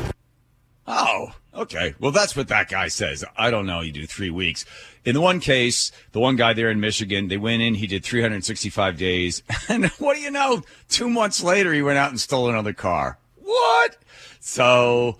Oh, 0.85 1.29
okay. 1.53 1.95
Well, 1.99 2.11
that's 2.11 2.35
what 2.35 2.49
that 2.49 2.67
guy 2.67 2.89
says. 2.89 3.23
I 3.37 3.49
don't 3.49 3.65
know. 3.65 3.79
You 3.79 3.93
do 3.93 4.05
three 4.05 4.29
weeks. 4.29 4.65
In 5.05 5.13
the 5.13 5.21
one 5.21 5.39
case, 5.39 5.91
the 6.13 6.19
one 6.19 6.35
guy 6.35 6.53
there 6.53 6.71
in 6.71 6.79
Michigan, 6.79 7.27
they 7.27 7.37
went 7.37 7.61
in, 7.61 7.75
he 7.75 7.85
did 7.85 8.03
365 8.03 8.97
days. 8.97 9.43
And 9.69 9.85
what 9.97 10.15
do 10.15 10.21
you 10.21 10.31
know? 10.31 10.63
Two 10.89 11.09
months 11.09 11.43
later, 11.43 11.73
he 11.73 11.81
went 11.81 11.97
out 11.97 12.09
and 12.09 12.19
stole 12.19 12.49
another 12.49 12.73
car. 12.73 13.17
What? 13.35 13.97
So 14.39 15.17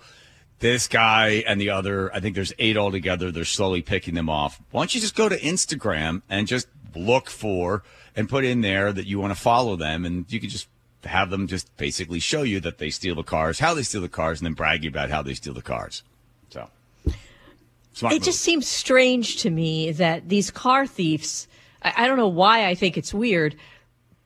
this 0.60 0.88
guy 0.88 1.44
and 1.46 1.60
the 1.60 1.70
other, 1.70 2.14
I 2.14 2.20
think 2.20 2.34
there's 2.34 2.52
eight 2.58 2.76
altogether. 2.76 3.30
They're 3.30 3.44
slowly 3.44 3.82
picking 3.82 4.14
them 4.14 4.28
off. 4.28 4.60
Why 4.70 4.82
don't 4.82 4.94
you 4.94 5.00
just 5.00 5.16
go 5.16 5.28
to 5.28 5.38
Instagram 5.38 6.22
and 6.28 6.46
just 6.46 6.68
look 6.94 7.28
for 7.28 7.82
and 8.14 8.28
put 8.28 8.44
in 8.44 8.60
there 8.62 8.92
that 8.92 9.06
you 9.06 9.18
want 9.18 9.34
to 9.34 9.40
follow 9.40 9.76
them 9.76 10.04
and 10.04 10.30
you 10.32 10.40
can 10.40 10.48
just 10.48 10.68
have 11.04 11.30
them 11.30 11.46
just 11.46 11.76
basically 11.76 12.18
show 12.18 12.42
you 12.42 12.60
that 12.60 12.78
they 12.78 12.90
steal 12.90 13.14
the 13.14 13.22
cars, 13.22 13.58
how 13.58 13.74
they 13.74 13.82
steal 13.82 14.00
the 14.00 14.08
cars, 14.08 14.40
and 14.40 14.46
then 14.46 14.54
brag 14.54 14.82
you 14.82 14.90
about 14.90 15.10
how 15.10 15.22
they 15.22 15.34
steal 15.34 15.54
the 15.54 15.62
cars. 15.62 16.02
Smart 17.96 18.12
It 18.12 18.16
move. 18.16 18.24
just 18.24 18.40
seems 18.42 18.68
strange 18.68 19.38
to 19.38 19.48
me 19.48 19.90
that 19.92 20.28
these 20.28 20.50
car 20.50 20.86
thieves, 20.86 21.48
I, 21.80 21.94
I 21.96 22.06
don't 22.06 22.18
know 22.18 22.28
why 22.28 22.66
I 22.66 22.74
think 22.74 22.98
it's 22.98 23.14
weird 23.14 23.56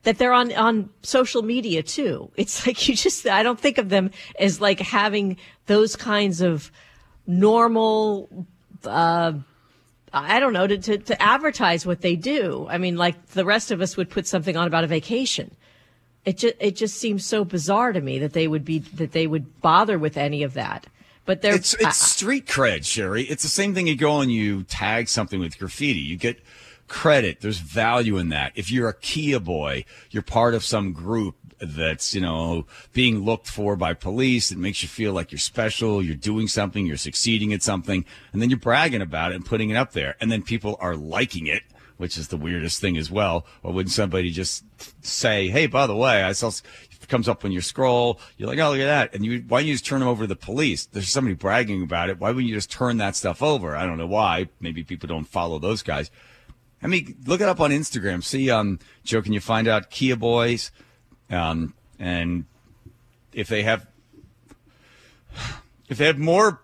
that 0.03 0.19
they're 0.19 0.33
on, 0.33 0.53
on 0.55 0.91
social 1.03 1.43
media 1.43 1.81
too. 1.85 2.33
It's 2.37 2.67
like 2.67 2.89
you 2.89 2.97
just, 2.97 3.29
I 3.29 3.45
don't 3.45 3.61
think 3.61 3.79
of 3.79 3.89
them 3.89 4.11
as 4.41 4.61
like 4.61 4.81
having 4.81 5.37
those 5.67 5.95
kinds 5.95 6.41
of 6.41 6.73
normal, 7.29 8.29
uh, 8.85 9.35
I 10.13 10.41
don't 10.41 10.53
know, 10.53 10.67
to, 10.67 10.77
to, 10.77 10.99
to 10.99 11.23
advertise 11.23 11.87
what 11.87 12.01
they 12.01 12.17
do. 12.17 12.67
I 12.69 12.79
mean, 12.79 12.97
like 12.97 13.25
the 13.29 13.45
rest 13.45 13.71
of 13.71 13.81
us 13.81 13.97
would 13.97 14.11
put 14.11 14.27
something 14.27 14.57
on 14.57 14.67
about 14.67 14.83
a 14.83 14.89
vacation. 14.89 15.55
It 16.25 16.39
just, 16.39 16.55
it 16.59 16.75
just 16.75 16.97
seems 16.97 17.25
so 17.25 17.45
bizarre 17.45 17.93
to 17.93 18.01
me 18.01 18.19
that 18.19 18.33
they 18.33 18.49
would 18.49 18.65
be, 18.65 18.81
that 18.81 19.13
they 19.13 19.29
would 19.29 19.61
bother 19.61 19.97
with 19.97 20.17
any 20.17 20.43
of 20.43 20.55
that. 20.55 20.89
But 21.25 21.43
they're, 21.43 21.55
It's 21.55 21.75
it's 21.75 21.85
uh, 21.85 21.91
street 21.91 22.47
cred, 22.47 22.85
Sherry. 22.85 23.23
It's 23.25 23.43
the 23.43 23.49
same 23.49 23.75
thing. 23.75 23.87
You 23.87 23.97
go 23.97 24.21
and 24.21 24.33
you 24.33 24.65
tag 24.65 25.09
something 25.09 25.39
with 25.41 25.59
graffiti. 25.59 26.01
You 26.01 26.17
get 26.17 26.41
credit. 26.89 27.41
There's 27.41 27.59
value 27.59 28.19
in 28.19 28.31
that. 28.31 28.53
If 28.57 28.71
you're 28.71 28.89
a 28.89 28.95
Kia 28.95 29.39
boy, 29.41 29.85
you're 30.11 30.23
part 30.23 30.55
of 30.55 30.65
some 30.65 30.93
group 30.93 31.37
that's 31.61 32.15
you 32.15 32.21
know 32.21 32.67
being 32.93 33.21
looked 33.21 33.47
for 33.47 33.77
by 33.77 33.95
police. 33.95 34.51
It 34.51 34.59
makes 34.59 34.83
you 34.83 34.89
feel 34.89 35.13
like 35.13 35.31
you're 35.31 35.39
special. 35.39 36.03
You're 36.03 36.17
doing 36.17 36.49
something. 36.49 36.87
You're 36.87 36.97
succeeding 36.97 37.53
at 37.53 37.63
something, 37.63 38.05
and 38.33 38.43
then 38.43 38.51
you're 38.51 38.59
bragging 38.59 39.03
about 39.03 39.33
it 39.33 39.37
and 39.37 39.47
putting 39.47 39.71
it 39.71 39.77
up 39.77 39.93
there, 39.93 40.17
and 40.21 40.33
then 40.33 40.43
people 40.43 40.77
are 40.81 40.97
liking 40.97 41.47
it. 41.47 41.63
Which 41.97 42.17
is 42.17 42.29
the 42.29 42.39
weirdest 42.39 42.81
thing 42.81 42.97
as 42.97 43.11
well. 43.11 43.45
Or 43.63 43.75
wouldn't 43.75 43.93
somebody 43.93 44.31
just 44.31 44.65
say, 45.03 45.49
"Hey, 45.49 45.67
by 45.67 45.87
the 45.87 45.95
way, 45.95 46.23
I 46.23 46.33
saw." 46.33 46.51
Comes 47.11 47.29
up 47.29 47.43
when 47.43 47.51
you 47.51 47.61
scroll. 47.61 48.21
You're 48.37 48.49
like, 48.49 48.61
"Oh, 48.61 48.71
look 48.71 48.79
at 48.79 48.85
that!" 48.85 49.15
And 49.15 49.25
you, 49.25 49.45
why 49.49 49.61
don't 49.61 49.67
you 49.67 49.75
just 49.75 49.85
turn 49.85 49.99
them 49.99 50.09
over 50.09 50.23
to 50.23 50.29
the 50.29 50.37
police? 50.37 50.87
There's 50.87 51.09
somebody 51.09 51.35
bragging 51.35 51.83
about 51.83 52.09
it. 52.09 52.21
Why 52.21 52.31
wouldn't 52.31 52.47
you 52.49 52.55
just 52.55 52.71
turn 52.71 52.99
that 52.99 53.17
stuff 53.17 53.43
over? 53.43 53.77
I 53.77 53.85
don't 53.85 53.99
know 53.99 54.07
why. 54.07 54.49
Maybe 54.61 54.85
people 54.85 55.09
don't 55.09 55.25
follow 55.25 55.59
those 55.59 55.83
guys. 55.83 56.09
I 56.81 56.87
mean, 56.87 57.17
look 57.27 57.41
it 57.41 57.49
up 57.49 57.61
on 57.61 57.73
Instagram. 57.73 58.23
See, 58.23 58.49
um, 58.49 58.79
Joe, 59.03 59.23
can 59.23 59.33
you 59.33 59.41
find 59.41 59.67
out 59.67 59.91
Kia 59.91 60.15
Boys? 60.15 60.71
Um, 61.29 61.75
and 61.99 62.45
if 63.33 63.49
they 63.49 63.65
have, 63.65 63.89
if 65.89 65.99
they 65.99 66.07
have 66.07 66.19
more 66.19 66.63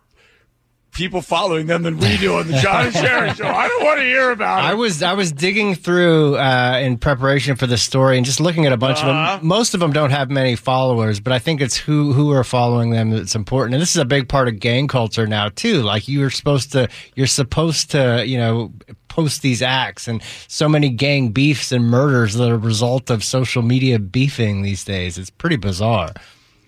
people 0.97 1.23
following 1.23 1.67
them 1.67 1.83
than 1.83 1.99
we 1.99 2.17
do 2.17 2.35
on 2.37 2.49
the 2.49 2.59
John 2.59 2.87
and 2.87 2.95
Sharon 2.95 3.35
show, 3.35 3.47
I 3.47 3.69
don't 3.69 3.85
want 3.85 3.99
to 4.01 4.05
hear 4.05 4.31
about 4.31 4.59
it. 4.59 4.63
I 4.69 4.75
was 4.75 5.03
I 5.03 5.13
was 5.13 5.31
digging 5.33 5.75
through 5.75 6.37
uh, 6.37 6.79
in 6.83 6.99
preparation 6.99 7.57
for 7.57 7.67
the 7.67 7.77
story 7.79 8.17
and 8.17 8.25
just 8.27 8.41
looking 8.41 8.67
at 8.67 8.73
a 8.73 8.77
bunch 8.77 8.99
Uh-huh. 8.99 9.11
of 9.35 9.41
them. 9.41 9.47
Most 9.49 9.75
of 9.75 9.81
them 9.81 9.93
don't 9.93 10.11
have 10.11 10.31
many 10.31 10.57
followers, 10.57 11.21
but 11.21 11.33
I 11.33 11.39
think 11.39 11.61
it's 11.61 11.77
who 11.77 12.13
who 12.13 12.33
are 12.33 12.45
following 12.45 12.91
them 12.91 13.11
that's 13.11 13.35
important. 13.35 13.75
And 13.75 13.83
this 13.83 13.91
is 13.91 14.01
a 14.01 14.05
big 14.07 14.29
part 14.29 14.49
of 14.49 14.59
gang 14.59 14.89
culture 14.89 15.27
now 15.27 15.49
too. 15.51 15.83
Like 15.83 16.09
you 16.09 16.25
are 16.25 16.31
supposed 16.31 16.73
to, 16.73 16.89
you're 17.15 17.27
supposed 17.27 17.91
to, 17.93 18.25
you 18.27 18.39
know, 18.39 18.73
post 19.09 19.41
these 19.43 19.63
acts, 19.63 20.09
and 20.09 20.23
so 20.49 20.69
many 20.69 20.91
gang 20.91 21.31
beefs 21.31 21.73
and 21.73 21.85
murders 21.87 22.35
that 22.35 22.51
are 22.51 22.55
a 22.55 22.59
result 22.59 23.09
of 23.11 23.25
social 23.25 23.63
media 23.63 23.99
beefing 23.99 24.63
these 24.63 24.85
days. 24.85 25.17
It's 25.19 25.31
pretty 25.31 25.57
bizarre. 25.57 26.13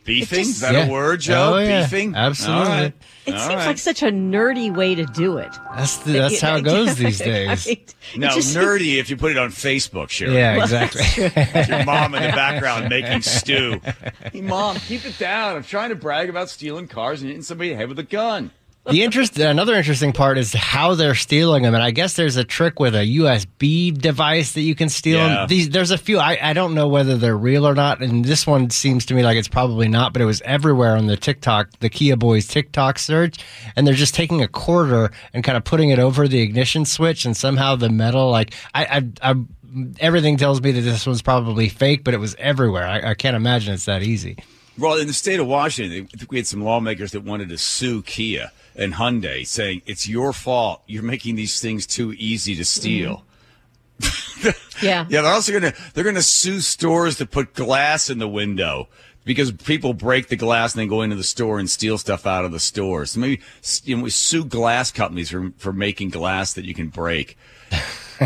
Beefing? 0.08 0.38
just- 0.38 0.50
Is 0.50 0.60
that 0.60 0.72
Yeah. 0.74 0.86
a 0.86 0.90
word, 0.90 1.20
Joe? 1.20 1.54
Oh, 1.54 1.58
yeah. 1.58 1.82
Beefing? 1.82 2.14
Absolutely. 2.16 2.62
All 2.64 2.68
right. 2.68 2.92
It 3.26 3.34
All 3.34 3.40
seems 3.40 3.54
right. 3.56 3.66
like 3.66 3.78
such 3.78 4.02
a 4.02 4.06
nerdy 4.06 4.74
way 4.74 4.94
to 4.94 5.04
do 5.04 5.36
it. 5.38 5.50
That's 5.76 5.98
the, 5.98 6.12
that's 6.12 6.40
how 6.40 6.56
it 6.56 6.62
goes 6.64 6.96
these 6.96 7.20
I 7.20 7.24
days. 7.24 7.66
mean, 7.66 7.76
it 7.76 7.94
No, 8.16 8.28
just- 8.30 8.56
nerdy 8.56 8.98
if 8.98 9.10
you 9.10 9.16
put 9.16 9.30
it 9.32 9.38
on 9.38 9.50
Facebook, 9.50 10.08
Sharon. 10.08 10.34
Yeah, 10.34 10.62
exactly. 10.62 11.02
Your 11.76 11.84
mom 11.84 12.14
in 12.14 12.22
the 12.22 12.30
background 12.30 12.88
making 12.88 13.22
stew. 13.22 13.80
Hey, 14.32 14.40
mom, 14.40 14.76
keep 14.76 15.04
it 15.04 15.18
down. 15.18 15.56
I'm 15.56 15.62
trying 15.62 15.90
to 15.90 15.94
brag 15.94 16.28
about 16.30 16.48
stealing 16.48 16.88
cars 16.88 17.20
and 17.20 17.28
hitting 17.28 17.42
somebody 17.42 17.70
in 17.70 17.76
the 17.76 17.80
head 17.80 17.88
with 17.88 17.98
a 17.98 18.02
gun. 18.02 18.50
The 18.90 19.02
interest, 19.02 19.38
another 19.38 19.74
interesting 19.74 20.12
part 20.12 20.38
is 20.38 20.54
how 20.54 20.94
they're 20.94 21.14
stealing 21.14 21.62
them, 21.62 21.74
and 21.74 21.82
I 21.82 21.90
guess 21.90 22.14
there's 22.14 22.36
a 22.36 22.44
trick 22.44 22.80
with 22.80 22.94
a 22.94 23.04
USB 23.18 23.96
device 23.96 24.52
that 24.52 24.62
you 24.62 24.74
can 24.74 24.88
steal 24.88 25.18
Yeah. 25.18 25.28
them. 25.40 25.46
These, 25.48 25.70
there's 25.70 25.90
a 25.90 25.98
few. 25.98 26.18
I, 26.18 26.38
I 26.40 26.52
don't 26.54 26.74
know 26.74 26.88
whether 26.88 27.16
they're 27.16 27.36
real 27.36 27.66
or 27.68 27.74
not, 27.74 28.00
and 28.02 28.24
this 28.24 28.46
one 28.46 28.70
seems 28.70 29.04
to 29.06 29.14
me 29.14 29.22
like 29.22 29.36
it's 29.36 29.48
probably 29.48 29.88
not, 29.88 30.12
but 30.14 30.22
it 30.22 30.24
was 30.24 30.40
everywhere 30.42 30.96
on 30.96 31.06
the 31.06 31.16
TikTok, 31.16 31.68
the 31.80 31.90
Kia 31.90 32.16
Boys 32.16 32.46
TikTok 32.46 32.98
search, 32.98 33.36
and 33.76 33.86
they're 33.86 33.94
just 33.94 34.14
taking 34.14 34.42
a 34.42 34.48
quarter 34.48 35.10
and 35.34 35.44
kind 35.44 35.56
of 35.58 35.64
putting 35.64 35.90
it 35.90 35.98
over 35.98 36.26
the 36.26 36.40
ignition 36.40 36.84
switch, 36.86 37.24
and 37.26 37.36
somehow 37.36 37.76
the 37.76 37.90
metal, 37.90 38.30
like 38.30 38.54
I, 38.74 38.84
I, 39.22 39.32
I 39.32 39.34
everything 40.00 40.38
tells 40.38 40.62
me 40.62 40.72
that 40.72 40.80
this 40.80 41.06
was 41.06 41.20
probably 41.20 41.68
fake, 41.68 42.04
but 42.04 42.14
it 42.14 42.18
was 42.20 42.34
everywhere. 42.38 42.86
I, 42.86 43.10
I 43.10 43.14
can't 43.14 43.36
imagine 43.36 43.74
it's 43.74 43.84
that 43.84 44.02
easy. 44.02 44.38
Well, 44.78 44.96
in 44.96 45.08
the 45.08 45.12
state 45.12 45.40
of 45.40 45.46
Washington, 45.46 46.08
I 46.12 46.16
think 46.16 46.30
we 46.30 46.38
had 46.38 46.46
some 46.46 46.62
lawmakers 46.62 47.12
that 47.12 47.24
wanted 47.24 47.48
to 47.48 47.58
sue 47.58 48.02
Kia 48.02 48.52
and 48.76 48.94
Hyundai, 48.94 49.46
saying 49.46 49.82
it's 49.86 50.08
your 50.08 50.32
fault. 50.32 50.82
You're 50.86 51.02
making 51.02 51.34
these 51.34 51.60
things 51.60 51.86
too 51.86 52.14
easy 52.16 52.54
to 52.54 52.64
steal. 52.64 53.24
yeah. 54.82 55.06
Yeah, 55.08 55.22
they're 55.22 55.26
also 55.26 55.52
gonna 55.52 55.72
they're 55.94 56.04
gonna 56.04 56.22
sue 56.22 56.60
stores 56.60 57.16
that 57.16 57.32
put 57.32 57.54
glass 57.54 58.08
in 58.08 58.18
the 58.18 58.28
window 58.28 58.88
because 59.24 59.50
people 59.50 59.94
break 59.94 60.28
the 60.28 60.36
glass 60.36 60.74
and 60.74 60.80
then 60.80 60.88
go 60.88 61.02
into 61.02 61.16
the 61.16 61.24
store 61.24 61.58
and 61.58 61.68
steal 61.68 61.98
stuff 61.98 62.26
out 62.26 62.44
of 62.44 62.52
the 62.52 62.60
store. 62.60 63.04
So 63.04 63.18
maybe 63.18 63.40
you 63.82 63.96
know, 63.96 64.04
we 64.04 64.10
sue 64.10 64.44
glass 64.44 64.92
companies 64.92 65.30
for 65.30 65.52
for 65.58 65.72
making 65.72 66.10
glass 66.10 66.52
that 66.54 66.64
you 66.64 66.74
can 66.74 66.88
break. 66.88 67.36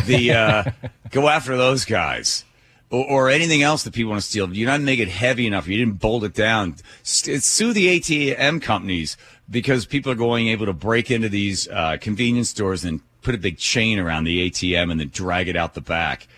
The 0.07 0.33
uh, 0.33 0.65
go 1.11 1.29
after 1.29 1.55
those 1.55 1.85
guys. 1.85 2.47
Or, 2.93 3.07
or 3.07 3.31
anything 3.31 3.63
else 3.63 3.83
that 3.83 3.95
people 3.95 4.11
want 4.11 4.23
to 4.23 4.29
steal. 4.29 4.53
You 4.55 4.67
didn't 4.67 4.85
make 4.85 5.01
it 5.01 5.09
heavy 5.09 5.47
enough. 5.47 5.67
You 5.67 5.79
didn't 5.79 5.99
bolt 5.99 6.23
it 6.23 6.35
down. 6.35 6.77
Sue 7.03 7.73
the 7.73 7.99
ATM 7.99 8.63
companies 8.63 9.17
because 9.51 9.87
people 9.87 10.13
are 10.13 10.17
going 10.17 10.49
able 10.49 10.67
to 10.67 10.73
break 10.73 11.11
into 11.11 11.29
these 11.29 11.67
uh, 11.69 11.97
convenience 12.01 12.51
stores 12.51 12.85
and 12.85 13.01
put 13.23 13.35
a 13.35 13.39
big 13.39 13.57
chain 13.57 13.99
around 13.99 14.25
the 14.25 14.49
ATM 14.49 14.91
and 14.93 15.01
then 15.01 15.09
drag 15.09 15.49
it 15.49 15.57
out 15.57 15.75
the 15.75 15.81
back. 15.81 16.29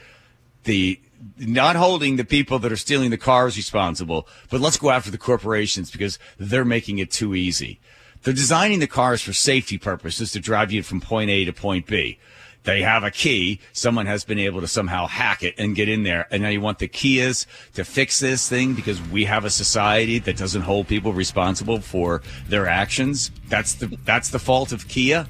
The 0.63 1.01
not 1.39 1.75
holding 1.75 2.17
the 2.17 2.25
people 2.25 2.59
that 2.59 2.71
are 2.71 2.77
stealing 2.77 3.11
the 3.11 3.19
cars 3.19 3.57
responsible, 3.57 4.29
but 4.51 4.61
let's 4.61 4.77
go 4.77 4.91
after 4.91 5.11
the 5.11 5.19
corporations 5.19 5.91
because 5.91 6.19
they're 6.39 6.67
making 6.67 6.99
it 6.99 7.11
too 7.11 7.35
easy. 7.35 7.81
They're 8.23 8.35
designing 8.35 8.79
the 8.79 8.87
cars 8.87 9.23
for 9.23 9.33
safety 9.33 9.79
purposes 9.79 10.33
to 10.33 10.41
drive 10.41 10.71
you 10.71 10.83
from 10.83 11.01
point 11.01 11.31
A 11.31 11.45
to 11.47 11.53
point 11.53 11.87
B. 11.87 12.19
They 12.65 12.81
have 12.83 13.05
a 13.05 13.11
key. 13.11 13.61
Someone 13.73 14.07
has 14.07 14.25
been 14.25 14.39
able 14.39 14.61
to 14.63 14.69
somehow 14.69 15.07
hack 15.07 15.43
it 15.43 15.55
and 15.59 15.77
get 15.77 15.89
in 15.89 16.03
there. 16.03 16.27
And 16.31 16.43
now 16.43 16.49
you 16.49 16.63
want 16.63 16.79
the 16.79 16.89
Kias 16.89 17.47
to 17.75 17.85
fix 17.85 18.21
this 18.21 18.49
thing 18.49 18.75
because 18.75 19.01
we 19.09 19.25
have 19.27 19.45
a 19.45 19.51
society 19.51 20.19
that 20.21 20.37
doesn't 20.39 20.63
hold 20.63 20.89
people 20.89 21.13
responsible 21.13 21.81
for 21.81 22.23
their 22.49 22.67
actions. 22.67 23.31
That's 23.49 23.75
the, 23.75 23.87
that's 24.05 24.31
the 24.31 24.39
fault 24.39 24.73
of 24.73 24.89
Kia. 24.89 25.27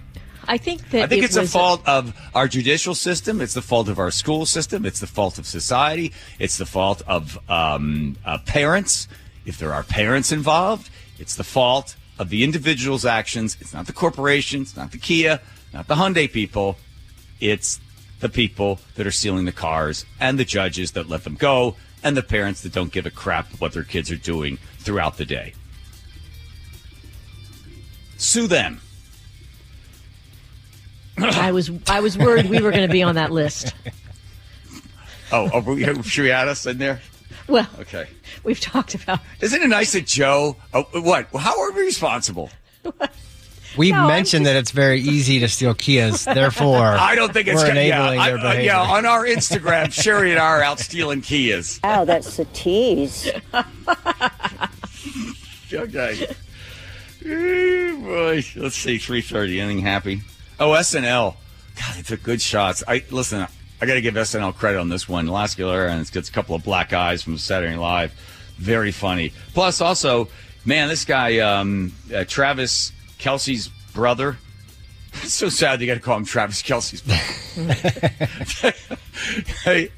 I 0.47 0.59
think 0.59 0.91
that 0.91 1.05
I 1.05 1.07
think 1.07 1.23
it 1.23 1.27
it's 1.27 1.37
a 1.37 1.41
was 1.41 1.53
fault 1.53 1.83
of 1.89 2.15
our 2.35 2.47
judicial 2.47 2.95
system. 2.95 3.41
It's 3.41 3.55
the 3.55 3.63
fault 3.63 3.89
of 3.89 3.99
our 3.99 4.11
school 4.11 4.47
system. 4.47 4.85
It's 4.85 5.01
the 5.01 5.07
fault 5.07 5.39
of 5.39 5.47
society. 5.47 6.13
It's 6.39 6.59
the 6.59 6.67
fault 6.67 7.03
of 7.07 7.39
um, 7.51 8.17
uh, 8.25 8.39
parents. 8.39 9.09
If 9.47 9.59
there 9.59 9.73
are 9.73 9.83
parents 9.83 10.33
involved, 10.33 10.91
it's 11.19 11.35
the 11.35 11.45
fault 11.45 11.97
of 12.19 12.29
the 12.29 12.45
individual's 12.45 13.05
actions. 13.05 13.57
It's 13.61 13.73
not 13.73 13.87
the 13.87 13.93
corporations, 13.93 14.77
not 14.77 14.93
the 14.93 14.99
Kia, 14.99 15.41
not 15.73 15.89
the 15.89 15.97
Hyundai 15.97 16.31
people. 16.31 16.77
It's 17.41 17.81
the 18.21 18.29
people 18.29 18.81
that 18.95 19.07
are 19.07 19.11
stealing 19.11 19.45
the 19.45 19.53
cars 19.53 20.05
and 20.21 20.39
the 20.39 20.45
judges 20.45 20.93
that 20.93 21.09
let 21.09 21.25
them 21.25 21.35
go 21.35 21.77
and 22.03 22.17
the 22.17 22.23
parents 22.23 22.63
that 22.63 22.73
don't 22.73 22.93
give 22.93 23.07
a 23.07 23.11
crap 23.11 23.49
what 23.61 23.73
their 23.73 23.83
kids 23.85 24.11
are 24.11 24.17
doing 24.17 24.59
throughout 24.79 25.17
the 25.17 25.25
day. 25.25 25.55
Sue 28.17 28.47
them. 28.47 28.81
I 31.19 31.53
was 31.53 31.71
I 31.89 32.01
was 32.01 32.19
worried 32.19 32.47
we 32.51 32.61
were 32.61 32.71
going 32.71 32.87
to 32.87 32.93
be 32.93 33.03
on 33.03 33.15
that 33.15 33.31
list. 33.31 33.75
Oh, 35.33 35.49
are 35.51 35.61
we, 35.61 35.85
should 36.03 36.23
we 36.25 36.31
add 36.31 36.49
us 36.49 36.67
in 36.67 36.79
there? 36.79 37.01
Well, 37.49 37.69
Okay. 37.81 38.07
we've 38.43 38.61
talked 38.61 38.95
about. 38.95 39.21
Isn't 39.41 39.63
it 39.63 39.69
nice 39.69 39.93
that 39.93 40.07
Joe? 40.07 40.57
Oh, 40.73 40.83
what? 40.93 41.29
How 41.37 41.61
are 41.61 41.73
we 41.73 41.83
responsible? 41.83 42.51
We 43.77 43.91
No, 43.93 43.99
I'm 44.03 44.09
mentioned 44.09 44.47
that 44.47 44.57
it's 44.57 44.71
very 44.71 45.01
easy 45.01 45.41
to 45.41 45.49
steal 45.49 45.75
Kias. 45.75 46.33
Therefore, 46.33 46.83
I 46.99 47.15
don't 47.15 47.33
think 47.33 47.49
it's 47.49 47.57
we're 47.61 47.69
gonna- 47.69 47.81
enabling 47.81 48.19
yeah, 48.19 48.27
their 48.27 48.37
I- 48.37 48.41
uh, 48.41 48.43
behavior. 48.43 48.65
yeah, 48.67 48.81
on 48.81 49.05
our 49.07 49.25
Instagram, 49.25 49.93
Sherry 50.03 50.31
and 50.31 50.39
I 50.41 50.45
are 50.45 50.63
out 50.63 50.79
stealing 50.81 51.23
Kias. 51.23 51.83
Wow, 51.83 52.05
that's 52.05 52.39
a 52.39 52.45
tease. 52.47 53.31
Okay. 55.73 56.29
Boy, 57.23 58.45
let's 58.57 58.77
see. 58.77 58.99
Three 58.99 59.23
thirty. 59.23 59.61
Anything 59.61 59.83
happy? 59.85 60.23
Oh, 60.61 60.71
SNL. 60.71 61.35
God, 61.77 61.95
they 61.97 62.03
took 62.03 62.23
good 62.23 62.41
shots. 62.41 62.85
I 62.87 63.03
listen. 63.11 63.47
I 63.81 63.87
got 63.87 63.95
to 63.95 64.01
give 64.01 64.15
SNL 64.15 64.55
credit 64.55 64.79
on 64.79 64.89
this 64.89 65.09
one. 65.09 65.27
Last 65.27 65.57
Galera, 65.57 65.91
and 65.91 66.01
it 66.01 66.13
gets 66.13 66.29
a 66.29 66.33
couple 66.33 66.55
of 66.55 66.63
black 66.63 66.93
eyes 66.93 67.23
from 67.23 67.39
Saturday 67.39 67.73
Night 67.73 67.81
Live. 67.81 68.13
Very 68.57 68.93
funny. 68.93 69.33
Plus, 69.53 69.81
also, 69.81 70.29
man, 70.65 70.89
this 70.89 71.05
guy, 71.05 71.39
um, 71.39 71.93
uh, 72.15 72.25
Travis 72.25 72.93
Kelce's 73.19 73.69
brother. 73.93 74.37
It's 75.23 75.33
so 75.33 75.49
sad 75.49 75.79
they 75.79 75.87
got 75.87 75.95
to 75.95 76.01
call 76.01 76.17
him 76.17 76.25
Travis 76.25 76.63
Kelce's 76.63 77.01
brother. 77.03 78.75
hey, 79.65 79.91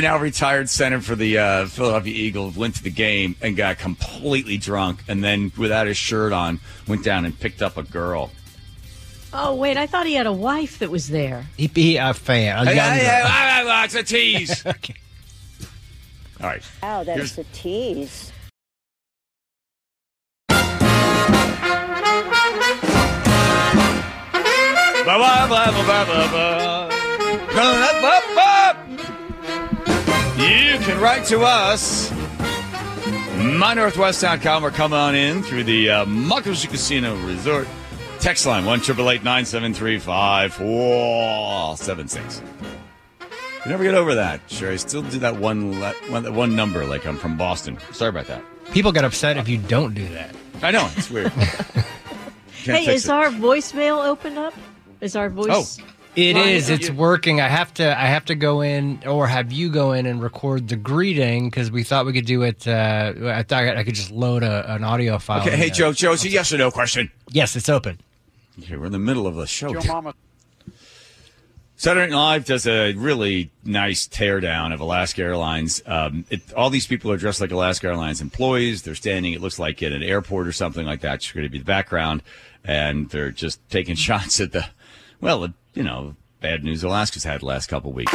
now 0.00 0.16
retired 0.18 0.68
center 0.68 1.00
for 1.00 1.16
the 1.16 1.38
uh, 1.38 1.66
Philadelphia 1.66 2.14
Eagles 2.14 2.56
went 2.56 2.76
to 2.76 2.82
the 2.82 2.90
game 2.90 3.34
and 3.42 3.56
got 3.56 3.78
completely 3.78 4.56
drunk, 4.56 5.02
and 5.08 5.22
then 5.24 5.50
without 5.58 5.86
his 5.86 5.96
shirt 5.96 6.32
on, 6.32 6.60
went 6.86 7.02
down 7.04 7.24
and 7.24 7.38
picked 7.38 7.62
up 7.62 7.76
a 7.76 7.82
girl. 7.82 8.30
Oh 9.32 9.56
wait, 9.56 9.76
I 9.76 9.86
thought 9.88 10.06
he 10.06 10.14
had 10.14 10.26
a 10.28 10.32
wife 10.32 10.78
that 10.78 10.90
was 10.90 11.08
there. 11.08 11.46
he, 11.56 11.66
he 11.74 11.96
a 11.96 12.14
fan, 12.14 12.68
a 12.68 12.70
Hey, 12.70 12.76
younger. 12.76 12.94
hey, 12.94 13.04
hey, 13.04 13.64
hey, 13.66 13.84
it's 13.84 13.94
a 13.96 14.02
tease. 14.04 14.66
okay. 14.66 14.94
All 16.40 16.46
right. 16.48 16.62
Wow, 16.82 17.02
that's 17.02 17.34
Here's- 17.34 17.38
a 17.38 17.44
tease. 17.52 18.30
Ba, 25.04 25.18
ba, 25.18 25.46
ba, 25.48 25.70
ba, 25.70 25.82
ba, 25.84 26.04
ba, 26.08 26.28
ba. 26.32 26.88
Ba, 27.54 27.90
ba, 28.00 28.14
ba. 28.34 28.50
You 30.40 30.78
can 30.78 30.96
write 30.98 31.26
to 31.26 31.42
us. 31.42 32.10
At 32.10 32.16
mynorthwest.com 33.60 34.64
or 34.64 34.70
come 34.70 34.94
on 34.94 35.14
in 35.14 35.42
through 35.42 35.64
the 35.64 35.90
uh, 35.90 36.06
Muckleshoot 36.06 36.70
Casino 36.70 37.16
Resort. 37.26 37.68
Text 38.18 38.46
line 38.46 38.64
1 38.64 38.78
973 38.80 39.98
5476. 39.98 42.42
You 43.66 43.70
never 43.70 43.84
get 43.84 43.94
over 43.94 44.14
that. 44.14 44.40
Sure, 44.46 44.72
I 44.72 44.76
still 44.76 45.02
do 45.02 45.18
that 45.18 45.36
one, 45.36 45.80
le- 45.80 45.92
one, 46.08 46.22
that 46.22 46.32
one 46.32 46.56
number 46.56 46.86
like 46.86 47.04
I'm 47.06 47.18
from 47.18 47.36
Boston. 47.36 47.76
Sorry 47.92 48.08
about 48.08 48.26
that. 48.28 48.42
People 48.72 48.90
get 48.90 49.04
upset 49.04 49.36
if 49.36 49.50
you 49.50 49.58
don't 49.58 49.92
do 49.92 50.08
that. 50.08 50.34
I 50.62 50.70
know, 50.70 50.88
it's 50.96 51.10
weird. 51.10 51.30
Hey, 52.64 52.94
is 52.94 53.04
it. 53.04 53.10
our 53.10 53.28
voicemail 53.28 54.06
open 54.06 54.38
up? 54.38 54.54
Is 55.00 55.16
our 55.16 55.28
voice? 55.28 55.78
Oh. 55.80 55.84
It 56.16 56.36
Line 56.36 56.48
is. 56.48 56.70
It's 56.70 56.90
working. 56.90 57.40
I 57.40 57.48
have 57.48 57.74
to. 57.74 58.00
I 58.00 58.06
have 58.06 58.24
to 58.26 58.36
go 58.36 58.60
in, 58.60 59.02
or 59.04 59.26
have 59.26 59.52
you 59.52 59.68
go 59.68 59.92
in 59.92 60.06
and 60.06 60.22
record 60.22 60.68
the 60.68 60.76
greeting 60.76 61.50
because 61.50 61.72
we 61.72 61.82
thought 61.82 62.06
we 62.06 62.12
could 62.12 62.24
do 62.24 62.42
it. 62.42 62.68
Uh, 62.68 63.12
I 63.24 63.42
thought 63.42 63.64
I 63.64 63.82
could 63.82 63.96
just 63.96 64.12
load 64.12 64.44
a, 64.44 64.74
an 64.74 64.84
audio 64.84 65.18
file. 65.18 65.40
Okay, 65.42 65.56
hey. 65.56 65.70
Joe, 65.70 65.92
Joe, 65.92 66.12
it's 66.12 66.24
a 66.24 66.28
yes 66.28 66.52
or 66.52 66.58
no 66.58 66.70
question. 66.70 67.10
Yes, 67.30 67.56
it's 67.56 67.68
open. 67.68 67.98
Okay, 68.60 68.76
we're 68.76 68.86
in 68.86 68.92
the 68.92 68.98
middle 69.00 69.26
of 69.26 69.34
the 69.34 69.48
show. 69.48 69.70
Your 69.70 69.80
here. 69.80 69.90
mama. 69.90 70.14
Saturday 71.76 72.12
Night 72.12 72.16
Live 72.16 72.44
does 72.44 72.66
a 72.66 72.92
really 72.94 73.50
nice 73.64 74.06
teardown 74.06 74.72
of 74.72 74.80
Alaska 74.80 75.22
Airlines. 75.22 75.82
Um, 75.86 76.24
it, 76.30 76.52
all 76.54 76.70
these 76.70 76.86
people 76.86 77.10
are 77.10 77.16
dressed 77.16 77.40
like 77.40 77.50
Alaska 77.50 77.88
Airlines 77.88 78.20
employees. 78.20 78.82
They're 78.82 78.94
standing, 78.94 79.32
it 79.32 79.40
looks 79.40 79.58
like, 79.58 79.82
at 79.82 79.92
an 79.92 80.02
airport 80.02 80.46
or 80.46 80.52
something 80.52 80.86
like 80.86 81.00
that. 81.00 81.16
It's 81.16 81.32
going 81.32 81.44
to 81.44 81.50
be 81.50 81.58
the 81.58 81.64
background. 81.64 82.22
And 82.64 83.10
they're 83.10 83.32
just 83.32 83.60
taking 83.70 83.94
shots 83.96 84.40
at 84.40 84.52
the, 84.52 84.66
well, 85.20 85.48
you 85.74 85.82
know, 85.82 86.14
bad 86.40 86.62
news 86.62 86.84
Alaska's 86.84 87.24
had 87.24 87.40
the 87.40 87.46
last 87.46 87.66
couple 87.66 87.92
weeks. 87.92 88.12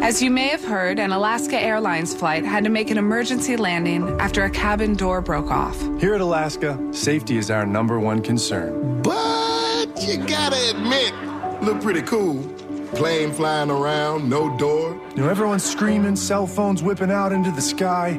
As 0.00 0.22
you 0.22 0.30
may 0.30 0.48
have 0.48 0.64
heard, 0.64 0.98
an 0.98 1.12
Alaska 1.12 1.60
Airlines 1.60 2.14
flight 2.14 2.44
had 2.44 2.64
to 2.64 2.70
make 2.70 2.90
an 2.90 2.98
emergency 2.98 3.56
landing 3.56 4.18
after 4.20 4.42
a 4.44 4.50
cabin 4.50 4.94
door 4.94 5.20
broke 5.20 5.50
off. 5.50 5.78
Here 6.00 6.14
at 6.14 6.20
Alaska, 6.20 6.78
safety 6.92 7.36
is 7.36 7.50
our 7.50 7.66
number 7.66 8.00
one 8.00 8.22
concern. 8.22 9.02
But 9.02 9.86
you 10.00 10.16
gotta 10.26 10.70
admit, 10.70 11.12
look 11.60 11.80
pretty 11.80 12.02
cool. 12.02 12.42
Plane 12.94 13.32
flying 13.32 13.70
around, 13.70 14.28
no 14.28 14.56
door. 14.56 14.98
You 15.14 15.22
know, 15.22 15.28
everyone's 15.28 15.64
screaming, 15.64 16.16
cell 16.16 16.46
phones 16.46 16.82
whipping 16.82 17.10
out 17.10 17.32
into 17.32 17.50
the 17.50 17.60
sky. 17.60 18.18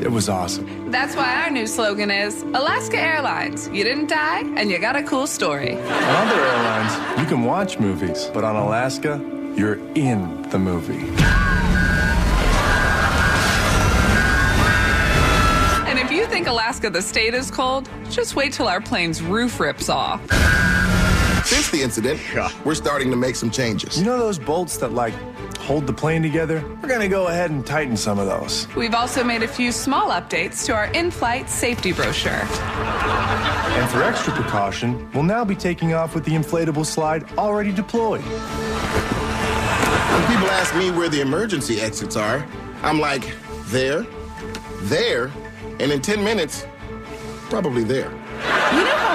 It 0.00 0.10
was 0.10 0.28
awesome. 0.28 0.90
That's 0.90 1.14
why 1.14 1.42
our 1.42 1.50
new 1.50 1.66
slogan 1.66 2.10
is 2.10 2.42
Alaska 2.42 2.98
Airlines. 2.98 3.68
You 3.68 3.84
didn't 3.84 4.08
die, 4.08 4.40
and 4.56 4.70
you 4.70 4.78
got 4.78 4.96
a 4.96 5.02
cool 5.02 5.26
story. 5.26 5.74
On 5.74 5.82
other 5.82 6.40
airlines, 6.40 7.20
you 7.20 7.26
can 7.26 7.44
watch 7.44 7.78
movies, 7.78 8.30
but 8.32 8.44
on 8.44 8.56
Alaska, 8.56 9.20
you're 9.54 9.78
in 9.94 10.42
the 10.50 10.58
movie. 10.58 11.06
And 15.88 15.98
if 15.98 16.10
you 16.10 16.26
think 16.26 16.46
Alaska 16.46 16.90
the 16.90 17.02
state 17.02 17.34
is 17.34 17.50
cold, 17.50 17.88
just 18.08 18.36
wait 18.36 18.52
till 18.52 18.68
our 18.68 18.80
plane's 18.80 19.20
roof 19.20 19.60
rips 19.60 19.88
off. 19.88 20.20
Since 21.68 21.80
the 21.80 21.84
incident, 21.84 22.20
we're 22.64 22.74
starting 22.74 23.10
to 23.10 23.16
make 23.16 23.36
some 23.36 23.50
changes. 23.50 23.98
You 23.98 24.06
know 24.06 24.18
those 24.18 24.38
bolts 24.38 24.78
that, 24.78 24.94
like, 24.94 25.12
hold 25.58 25.86
the 25.86 25.92
plane 25.92 26.22
together? 26.22 26.64
We're 26.80 26.88
gonna 26.88 27.08
go 27.08 27.26
ahead 27.26 27.50
and 27.50 27.66
tighten 27.66 27.94
some 27.94 28.18
of 28.18 28.26
those. 28.26 28.66
We've 28.74 28.94
also 28.94 29.22
made 29.22 29.42
a 29.42 29.48
few 29.48 29.70
small 29.70 30.08
updates 30.08 30.64
to 30.64 30.72
our 30.72 30.86
in 30.86 31.10
flight 31.10 31.50
safety 31.50 31.92
brochure. 31.92 32.32
And 32.32 33.90
for 33.90 34.02
extra 34.02 34.32
precaution, 34.32 35.10
we'll 35.12 35.24
now 35.24 35.44
be 35.44 35.54
taking 35.54 35.92
off 35.92 36.14
with 36.14 36.24
the 36.24 36.32
inflatable 36.32 36.86
slide 36.86 37.30
already 37.36 37.72
deployed. 37.72 38.22
When 38.22 40.26
people 40.26 40.50
ask 40.50 40.74
me 40.74 40.90
where 40.90 41.10
the 41.10 41.20
emergency 41.20 41.82
exits 41.82 42.16
are, 42.16 42.46
I'm 42.82 42.98
like, 42.98 43.30
there, 43.66 44.06
there, 44.84 45.30
and 45.80 45.92
in 45.92 46.00
10 46.00 46.24
minutes, 46.24 46.64
probably 47.50 47.84
there. 47.84 48.10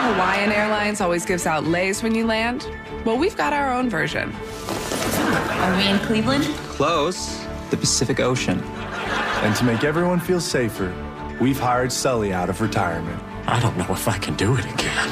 You 0.03 0.09
know 0.09 0.15
how 0.15 0.31
Hawaiian 0.33 0.51
Airlines 0.51 0.99
always 0.99 1.25
gives 1.25 1.45
out 1.45 1.63
leis 1.63 2.03
when 2.03 2.13
you 2.13 2.27
land? 2.27 2.69
Well, 3.05 3.17
we've 3.17 3.37
got 3.37 3.53
our 3.53 3.71
own 3.71 3.89
version. 3.89 4.33
Are 4.33 5.77
we 5.77 5.87
in 5.87 5.97
Cleveland? 5.99 6.43
Close. 6.75 7.39
The 7.69 7.77
Pacific 7.77 8.19
Ocean. 8.19 8.59
And 8.59 9.55
to 9.55 9.63
make 9.63 9.85
everyone 9.85 10.19
feel 10.19 10.41
safer, 10.41 10.93
we've 11.39 11.57
hired 11.57 11.89
Sully 11.89 12.33
out 12.33 12.49
of 12.49 12.59
retirement. 12.59 13.17
I 13.47 13.61
don't 13.61 13.77
know 13.77 13.87
if 13.91 14.09
I 14.09 14.17
can 14.17 14.35
do 14.35 14.57
it 14.57 14.65
again. 14.65 15.09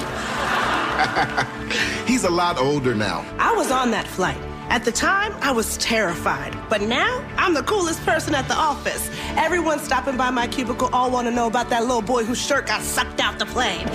He's 2.05 2.25
a 2.25 2.29
lot 2.29 2.57
older 2.57 2.93
now. 2.93 3.25
I 3.39 3.53
was 3.53 3.71
on 3.71 3.91
that 3.91 4.05
flight, 4.05 4.41
At 4.67 4.83
the 4.83 4.91
time, 4.91 5.33
I 5.41 5.53
was 5.53 5.77
terrified, 5.77 6.53
but 6.69 6.81
now 6.81 7.25
I'm 7.37 7.53
the 7.53 7.63
coolest 7.63 8.05
person 8.05 8.35
at 8.35 8.49
the 8.49 8.55
office. 8.55 9.09
Everyone 9.37 9.79
stopping 9.79 10.17
by 10.17 10.31
my 10.31 10.47
cubicle 10.47 10.89
all 10.91 11.09
want 11.11 11.27
to 11.29 11.33
know 11.33 11.47
about 11.47 11.69
that 11.69 11.83
little 11.83 12.01
boy 12.01 12.25
whose 12.25 12.41
shirt 12.41 12.67
got 12.67 12.81
sucked 12.81 13.21
out 13.21 13.39
the 13.39 13.45
plane. 13.45 13.87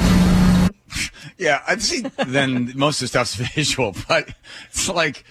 Yeah, 1.38 1.62
I'd 1.66 1.82
see 1.82 2.00
then 2.26 2.72
most 2.76 2.96
of 2.96 3.04
the 3.04 3.08
stuff's 3.08 3.34
visual, 3.54 3.94
but 4.08 4.30
it's 4.68 4.88
like 4.88 5.24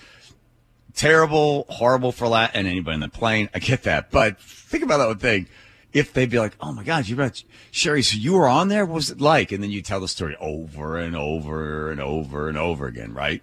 terrible, 0.94 1.66
horrible 1.70 2.12
for 2.12 2.28
la 2.28 2.48
and 2.54 2.68
anybody 2.68 2.96
in 2.96 3.02
the 3.02 3.10
plane. 3.10 3.50
I 3.54 3.60
get 3.60 3.84
that, 3.84 4.12
but 4.12 4.40
think 4.40 4.84
about 4.84 4.98
that 4.98 5.08
one 5.08 5.18
thing. 5.18 5.48
If 5.94 6.12
they'd 6.12 6.30
be 6.30 6.40
like, 6.40 6.58
"Oh 6.60 6.74
my 6.74 6.84
God, 6.84 7.08
you 7.08 7.16
got 7.16 7.42
Sherry, 7.72 8.04
so 8.04 8.18
you 8.18 8.34
were 8.34 8.50
on 8.50 8.68
there? 8.68 8.86
What 8.86 8.96
was 8.96 9.12
it 9.12 9.22
like?" 9.22 9.54
And 9.54 9.64
then 9.64 9.72
you 9.72 9.82
tell 9.82 10.02
the 10.02 10.10
story 10.10 10.36
over 10.42 10.98
and 10.98 11.16
over 11.16 11.90
and 11.90 12.02
over 12.02 12.50
and 12.50 12.58
over 12.58 12.86
again, 12.88 13.14
right? 13.14 13.42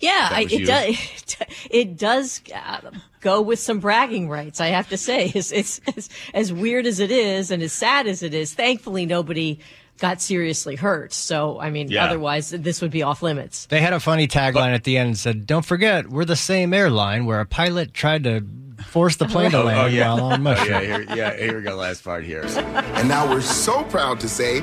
Yeah, 0.00 0.28
I, 0.30 0.46
it 0.50 0.66
does. 0.66 0.96
It 1.70 1.96
does 1.96 2.40
uh, 2.54 2.90
go 3.20 3.40
with 3.40 3.58
some 3.58 3.78
bragging 3.78 4.28
rights. 4.28 4.60
I 4.60 4.68
have 4.68 4.88
to 4.88 4.96
say, 4.96 5.30
it's, 5.34 5.52
it's, 5.52 5.80
it's 5.86 6.08
as 6.34 6.52
weird 6.52 6.86
as 6.86 6.98
it 6.98 7.10
is, 7.10 7.50
and 7.50 7.62
as 7.62 7.72
sad 7.72 8.06
as 8.06 8.22
it 8.22 8.34
is. 8.34 8.54
Thankfully, 8.54 9.06
nobody 9.06 9.60
got 9.98 10.20
seriously 10.20 10.76
hurt. 10.76 11.12
So, 11.12 11.60
I 11.60 11.70
mean, 11.70 11.88
Yeah. 11.90 12.04
otherwise, 12.04 12.50
this 12.50 12.80
would 12.82 12.90
be 12.90 13.02
off 13.02 13.22
limits. 13.22 13.66
They 13.66 13.80
had 13.80 13.92
a 13.92 14.00
funny 14.00 14.26
tagline 14.28 14.74
at 14.74 14.84
the 14.84 14.96
end 14.98 15.08
and 15.08 15.18
said, 15.18 15.46
"Don't 15.46 15.64
forget, 15.64 16.08
we're 16.08 16.24
the 16.24 16.36
same 16.36 16.72
airline 16.72 17.26
where 17.26 17.40
a 17.40 17.46
pilot 17.46 17.92
tried 17.94 18.24
to 18.24 18.44
force 18.86 19.16
the 19.16 19.26
plane 19.26 19.50
to 19.50 19.60
Oh, 19.60 19.64
land 19.64 19.80
oh, 19.80 19.86
yeah. 19.86 20.14
while 20.14 20.24
on 20.26 20.46
Oh, 20.46 20.50
yeah, 20.64 20.80
here, 20.80 21.02
yeah, 21.14 21.36
here 21.36 21.56
we 21.56 21.62
go. 21.62 21.74
Last 21.74 22.04
part 22.04 22.24
here. 22.24 22.44
And 22.94 23.08
now 23.08 23.28
we're 23.28 23.40
so 23.40 23.82
proud 23.84 24.20
to 24.20 24.28
say 24.28 24.62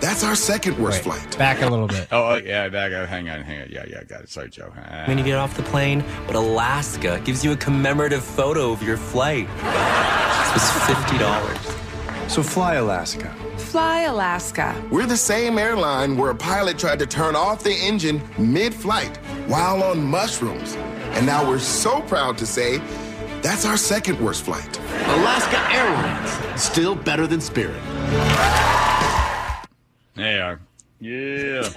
that's 0.00 0.24
our 0.24 0.34
second 0.34 0.76
worst 0.78 1.02
flight. 1.02 1.38
Back 1.38 1.62
a 1.62 1.68
little 1.68 1.86
bit. 1.86 2.08
Oh, 2.12 2.32
oh, 2.32 2.34
yeah, 2.44 2.68
back 2.68 2.92
up. 2.92 3.08
Hang 3.08 3.30
on, 3.30 3.42
hang 3.42 3.62
on. 3.62 3.68
Yeah, 3.70 3.84
yeah, 3.88 4.02
got 4.04 4.22
it. 4.22 4.28
Sorry, 4.28 4.50
Joe. 4.50 4.72
Ah. 4.76 5.04
when 5.06 5.18
you 5.18 5.24
get 5.24 5.38
off 5.38 5.56
the 5.56 5.62
plane, 5.62 6.02
but 6.26 6.34
Alaska 6.36 7.20
gives 7.24 7.44
you 7.44 7.52
a 7.52 7.56
commemorative 7.56 8.22
photo 8.24 8.72
of 8.72 8.82
your 8.82 8.96
flight. 8.96 9.46
This 10.52 10.74
was 10.74 10.96
$50. 10.96 12.30
So 12.30 12.42
fly 12.42 12.74
Alaska. 12.74 13.34
Fly 13.74 14.02
Alaska. 14.02 14.80
We're 14.88 15.04
the 15.04 15.16
same 15.16 15.58
airline 15.58 16.16
where 16.16 16.30
a 16.30 16.34
pilot 16.36 16.78
tried 16.78 17.00
to 17.00 17.06
turn 17.08 17.34
off 17.34 17.64
the 17.64 17.72
engine 17.72 18.22
mid 18.38 18.72
flight 18.72 19.16
while 19.48 19.82
on 19.82 20.00
mushrooms. 20.00 20.76
And 21.16 21.26
now 21.26 21.44
we're 21.44 21.58
so 21.58 22.00
proud 22.02 22.38
to 22.38 22.46
say 22.46 22.78
that's 23.42 23.66
our 23.66 23.76
second 23.76 24.20
worst 24.20 24.44
flight. 24.44 24.78
Alaska 24.78 25.58
Airlines, 25.72 26.62
still 26.62 26.94
better 26.94 27.26
than 27.26 27.40
Spirit. 27.40 27.82
They 30.14 30.38
are. 30.38 30.60
Yeah. 31.00 31.68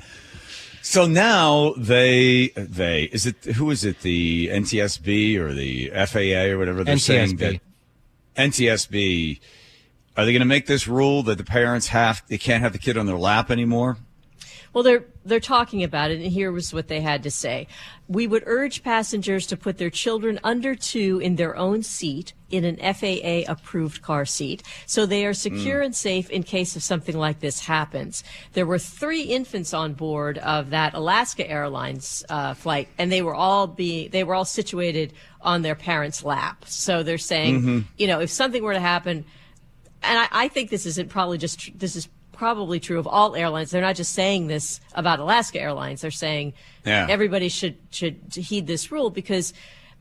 so 0.80 1.08
now 1.08 1.74
they 1.76 2.50
they 2.54 3.02
is 3.10 3.26
it 3.26 3.42
who 3.56 3.72
is 3.72 3.84
it 3.84 4.02
the 4.02 4.46
NTSB 4.46 5.38
or 5.38 5.52
the 5.52 5.90
FAA 5.90 6.52
or 6.52 6.58
whatever 6.58 6.84
they're 6.84 6.98
saying 6.98 7.36
NTSB. 7.36 7.38
that 7.38 7.60
NTSB 8.36 9.40
are 10.16 10.24
they 10.24 10.32
going 10.32 10.40
to 10.40 10.46
make 10.46 10.66
this 10.66 10.88
rule 10.88 11.22
that 11.24 11.38
the 11.38 11.44
parents 11.44 11.88
have 11.88 12.22
they 12.28 12.38
can't 12.38 12.62
have 12.62 12.72
the 12.72 12.78
kid 12.78 12.96
on 12.96 13.06
their 13.06 13.18
lap 13.18 13.50
anymore? 13.50 13.98
Well, 14.72 14.82
they're 14.82 15.04
they're 15.24 15.40
talking 15.40 15.82
about 15.82 16.10
it, 16.10 16.20
and 16.20 16.30
here 16.30 16.52
was 16.52 16.74
what 16.74 16.88
they 16.88 17.00
had 17.00 17.22
to 17.22 17.30
say: 17.30 17.66
We 18.08 18.26
would 18.26 18.42
urge 18.44 18.82
passengers 18.82 19.46
to 19.46 19.56
put 19.56 19.78
their 19.78 19.88
children 19.88 20.38
under 20.44 20.74
two 20.74 21.18
in 21.18 21.36
their 21.36 21.56
own 21.56 21.82
seat 21.82 22.34
in 22.50 22.64
an 22.64 22.76
FAA 22.76 23.50
approved 23.50 24.02
car 24.02 24.26
seat, 24.26 24.62
so 24.84 25.06
they 25.06 25.24
are 25.24 25.32
secure 25.32 25.80
Mm. 25.80 25.86
and 25.86 25.96
safe 25.96 26.28
in 26.28 26.42
case 26.42 26.76
of 26.76 26.82
something 26.82 27.16
like 27.16 27.40
this 27.40 27.60
happens. 27.60 28.22
There 28.52 28.66
were 28.66 28.78
three 28.78 29.22
infants 29.22 29.72
on 29.72 29.94
board 29.94 30.36
of 30.38 30.68
that 30.70 30.92
Alaska 30.92 31.48
Airlines 31.48 32.22
uh, 32.28 32.52
flight, 32.52 32.88
and 32.98 33.10
they 33.10 33.22
were 33.22 33.34
all 33.34 33.66
being 33.66 34.10
they 34.10 34.24
were 34.24 34.34
all 34.34 34.44
situated 34.44 35.14
on 35.40 35.62
their 35.62 35.74
parents' 35.74 36.22
lap. 36.22 36.64
So 36.66 37.02
they're 37.02 37.16
saying, 37.16 37.62
Mhm. 37.62 37.84
you 37.96 38.06
know, 38.08 38.20
if 38.20 38.28
something 38.30 38.62
were 38.62 38.74
to 38.74 38.80
happen, 38.80 39.24
and 40.02 40.18
I, 40.18 40.28
I 40.32 40.48
think 40.48 40.70
this 40.70 40.86
isn't 40.86 41.08
probably 41.10 41.38
just 41.38 41.58
tr- 41.60 41.70
this 41.74 41.96
is 41.96 42.08
probably 42.32 42.78
true 42.80 42.98
of 42.98 43.06
all 43.06 43.34
airlines. 43.34 43.70
They're 43.70 43.80
not 43.80 43.96
just 43.96 44.12
saying 44.12 44.46
this 44.46 44.80
about 44.94 45.20
Alaska 45.20 45.60
Airlines. 45.60 46.02
They're 46.02 46.10
saying 46.10 46.52
Yeah. 46.84 47.06
everybody 47.08 47.48
should 47.48 47.76
should 47.90 48.18
heed 48.34 48.66
this 48.66 48.90
rule 48.92 49.10
because. 49.10 49.52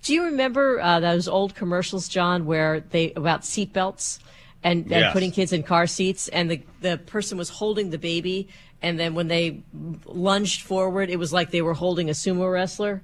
Do 0.03 0.13
you 0.13 0.25
remember 0.25 0.79
uh, 0.79 0.99
those 0.99 1.27
old 1.27 1.55
commercials, 1.55 2.08
John, 2.08 2.45
where 2.45 2.81
they 2.81 3.12
about 3.13 3.41
seatbelts 3.41 4.19
and, 4.63 4.84
and 4.84 4.91
Yes. 4.91 5.13
putting 5.13 5.31
kids 5.31 5.51
in 5.51 5.63
car 5.63 5.88
seats, 5.88 6.27
and 6.27 6.51
the 6.51 6.62
the 6.81 6.99
person 6.99 7.39
was 7.39 7.49
holding 7.49 7.89
the 7.89 7.97
baby, 7.97 8.47
and 8.84 8.99
then 8.99 9.15
when 9.15 9.29
they 9.29 9.63
lunged 10.05 10.62
forward, 10.62 11.10
it 11.10 11.17
was 11.17 11.34
like 11.34 11.49
they 11.49 11.63
were 11.63 11.73
holding 11.73 12.10
a 12.10 12.13
sumo 12.13 12.51
wrestler. 12.53 13.01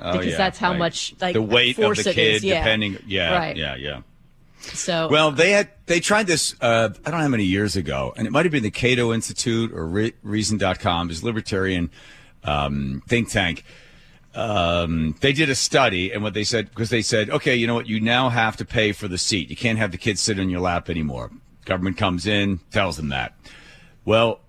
Oh, 0.00 0.12
because 0.12 0.32
yeah, 0.32 0.36
that's 0.36 0.58
how 0.58 0.70
right. 0.70 0.78
much 0.80 1.14
like 1.20 1.34
the 1.34 1.42
weight 1.42 1.78
of 1.78 1.94
the 1.96 2.12
kid. 2.12 2.42
Yeah. 2.42 2.58
depending 2.58 2.98
yeah 3.06 3.38
right. 3.38 3.56
yeah 3.56 3.76
yeah 3.76 4.00
So 4.62 5.08
Well, 5.08 5.30
they 5.32 5.50
had 5.50 5.70
they 5.86 6.00
tried 6.00 6.26
this 6.26 6.54
uh, 6.60 6.90
I 7.04 7.10
don't 7.10 7.18
know 7.18 7.24
how 7.24 7.28
many 7.28 7.44
years 7.44 7.76
ago, 7.76 8.14
and 8.16 8.26
it 8.26 8.30
might 8.30 8.44
have 8.44 8.52
been 8.52 8.62
the 8.62 8.70
Cato 8.70 9.12
Institute 9.12 9.72
or 9.72 9.86
Re- 9.86 10.14
Reason.com, 10.22 11.08
this 11.08 11.22
libertarian 11.22 11.90
um, 12.44 13.02
think 13.08 13.30
tank. 13.30 13.64
Um, 14.34 15.14
they 15.20 15.32
did 15.32 15.50
a 15.50 15.54
study, 15.54 16.10
and 16.12 16.22
what 16.22 16.32
they 16.34 16.44
said 16.44 16.70
because 16.70 16.90
they 16.90 17.02
said, 17.02 17.28
okay, 17.28 17.54
you 17.54 17.66
know 17.66 17.74
what, 17.74 17.86
you 17.86 18.00
now 18.00 18.28
have 18.28 18.56
to 18.58 18.64
pay 18.64 18.92
for 18.92 19.08
the 19.08 19.18
seat. 19.18 19.50
You 19.50 19.56
can't 19.56 19.78
have 19.78 19.90
the 19.90 19.98
kids 19.98 20.20
sit 20.20 20.38
on 20.38 20.48
your 20.48 20.60
lap 20.60 20.88
anymore. 20.88 21.30
Government 21.64 21.96
comes 21.96 22.26
in, 22.26 22.60
tells 22.70 22.96
them 22.96 23.10
that. 23.10 23.34
Well, 24.04 24.40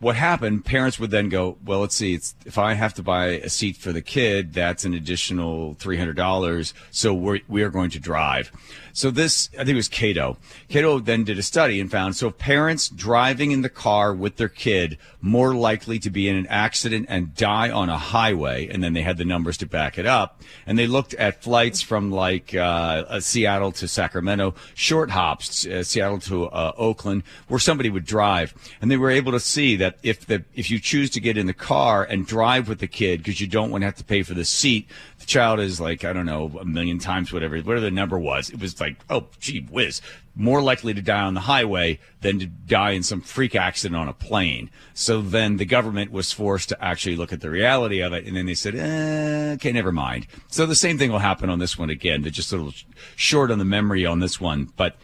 what 0.00 0.16
happened? 0.16 0.64
Parents 0.64 0.98
would 0.98 1.10
then 1.10 1.28
go, 1.28 1.56
well, 1.64 1.80
let's 1.80 1.94
see. 1.94 2.14
If 2.14 2.58
I 2.58 2.74
have 2.74 2.94
to 2.94 3.02
buy 3.02 3.26
a 3.26 3.48
seat 3.48 3.76
for 3.76 3.92
the 3.92 4.02
kid, 4.02 4.52
that's 4.52 4.84
an 4.84 4.94
additional 4.94 5.74
three 5.74 5.96
hundred 5.96 6.16
dollars. 6.16 6.74
So 6.90 7.14
we're 7.14 7.40
we 7.48 7.62
are 7.62 7.70
going 7.70 7.90
to 7.90 8.00
drive. 8.00 8.52
So 8.96 9.10
this, 9.10 9.50
I 9.54 9.64
think 9.64 9.70
it 9.70 9.74
was 9.74 9.88
Cato. 9.88 10.36
Cato 10.68 11.00
then 11.00 11.24
did 11.24 11.36
a 11.36 11.42
study 11.42 11.80
and 11.80 11.90
found 11.90 12.14
so 12.14 12.30
parents 12.30 12.88
driving 12.88 13.50
in 13.50 13.62
the 13.62 13.68
car 13.68 14.14
with 14.14 14.36
their 14.36 14.48
kid 14.48 14.98
more 15.20 15.52
likely 15.52 15.98
to 15.98 16.10
be 16.10 16.28
in 16.28 16.36
an 16.36 16.46
accident 16.46 17.06
and 17.08 17.34
die 17.34 17.70
on 17.70 17.88
a 17.88 17.98
highway. 17.98 18.68
And 18.68 18.84
then 18.84 18.92
they 18.92 19.02
had 19.02 19.16
the 19.16 19.24
numbers 19.24 19.56
to 19.58 19.66
back 19.66 19.98
it 19.98 20.06
up. 20.06 20.40
And 20.64 20.78
they 20.78 20.86
looked 20.86 21.12
at 21.14 21.42
flights 21.42 21.82
from 21.82 22.12
like 22.12 22.54
uh, 22.54 23.04
uh, 23.08 23.18
Seattle 23.18 23.72
to 23.72 23.88
Sacramento, 23.88 24.54
short 24.74 25.10
hops, 25.10 25.66
uh, 25.66 25.82
Seattle 25.82 26.20
to 26.20 26.46
uh, 26.46 26.72
Oakland, 26.76 27.24
where 27.48 27.58
somebody 27.58 27.90
would 27.90 28.04
drive, 28.04 28.54
and 28.80 28.90
they 28.90 28.96
were 28.96 29.10
able 29.10 29.32
to 29.32 29.40
see 29.40 29.74
that 29.76 29.93
if 30.02 30.26
the 30.26 30.44
if 30.54 30.70
you 30.70 30.78
choose 30.78 31.10
to 31.10 31.20
get 31.20 31.36
in 31.36 31.46
the 31.46 31.54
car 31.54 32.04
and 32.04 32.26
drive 32.26 32.68
with 32.68 32.78
the 32.78 32.86
kid 32.86 33.18
because 33.18 33.40
you 33.40 33.46
don't 33.46 33.70
want 33.70 33.82
to 33.82 33.86
have 33.86 33.96
to 33.96 34.04
pay 34.04 34.22
for 34.22 34.34
the 34.34 34.44
seat, 34.44 34.88
the 35.18 35.26
child 35.26 35.60
is 35.60 35.80
like 35.80 36.04
I 36.04 36.12
don't 36.12 36.26
know 36.26 36.56
a 36.60 36.64
million 36.64 36.98
times 36.98 37.32
whatever 37.32 37.56
whatever 37.56 37.80
the 37.80 37.90
number 37.90 38.18
was. 38.18 38.50
It 38.50 38.60
was 38.60 38.80
like 38.80 38.96
oh 39.10 39.28
gee 39.40 39.60
whiz, 39.60 40.00
more 40.36 40.60
likely 40.60 40.94
to 40.94 41.02
die 41.02 41.22
on 41.22 41.34
the 41.34 41.40
highway 41.40 41.98
than 42.20 42.38
to 42.40 42.46
die 42.46 42.90
in 42.92 43.02
some 43.02 43.20
freak 43.20 43.54
accident 43.54 44.00
on 44.00 44.08
a 44.08 44.12
plane. 44.12 44.70
So 44.92 45.20
then 45.20 45.58
the 45.58 45.64
government 45.64 46.10
was 46.10 46.32
forced 46.32 46.68
to 46.70 46.84
actually 46.84 47.16
look 47.16 47.32
at 47.32 47.40
the 47.40 47.50
reality 47.50 48.00
of 48.00 48.12
it, 48.12 48.26
and 48.26 48.36
then 48.36 48.46
they 48.46 48.54
said, 48.54 48.74
eh, 48.74 49.52
okay, 49.54 49.72
never 49.72 49.92
mind. 49.92 50.26
So 50.48 50.66
the 50.66 50.74
same 50.74 50.98
thing 50.98 51.12
will 51.12 51.18
happen 51.20 51.50
on 51.50 51.58
this 51.58 51.78
one 51.78 51.90
again. 51.90 52.22
They're 52.22 52.30
just 52.30 52.52
a 52.52 52.56
little 52.56 52.72
sh- 52.72 52.84
short 53.14 53.50
on 53.50 53.58
the 53.58 53.64
memory 53.64 54.04
on 54.04 54.20
this 54.20 54.40
one, 54.40 54.72
but 54.76 54.96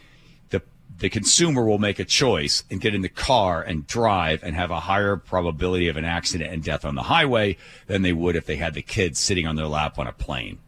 the 1.01 1.09
consumer 1.09 1.65
will 1.65 1.79
make 1.79 1.99
a 1.99 2.05
choice 2.05 2.63
and 2.69 2.79
get 2.79 2.93
in 2.95 3.01
the 3.01 3.09
car 3.09 3.61
and 3.61 3.87
drive 3.87 4.43
and 4.43 4.55
have 4.55 4.69
a 4.71 4.81
higher 4.81 5.17
probability 5.17 5.87
of 5.87 5.97
an 5.97 6.05
accident 6.05 6.53
and 6.53 6.63
death 6.63 6.85
on 6.85 6.95
the 6.95 7.03
highway 7.03 7.57
than 7.87 8.03
they 8.03 8.13
would 8.13 8.35
if 8.35 8.45
they 8.45 8.55
had 8.55 8.75
the 8.75 8.81
kids 8.83 9.19
sitting 9.19 9.47
on 9.47 9.55
their 9.55 9.67
lap 9.67 9.97
on 9.97 10.07
a 10.07 10.11
plane. 10.13 10.59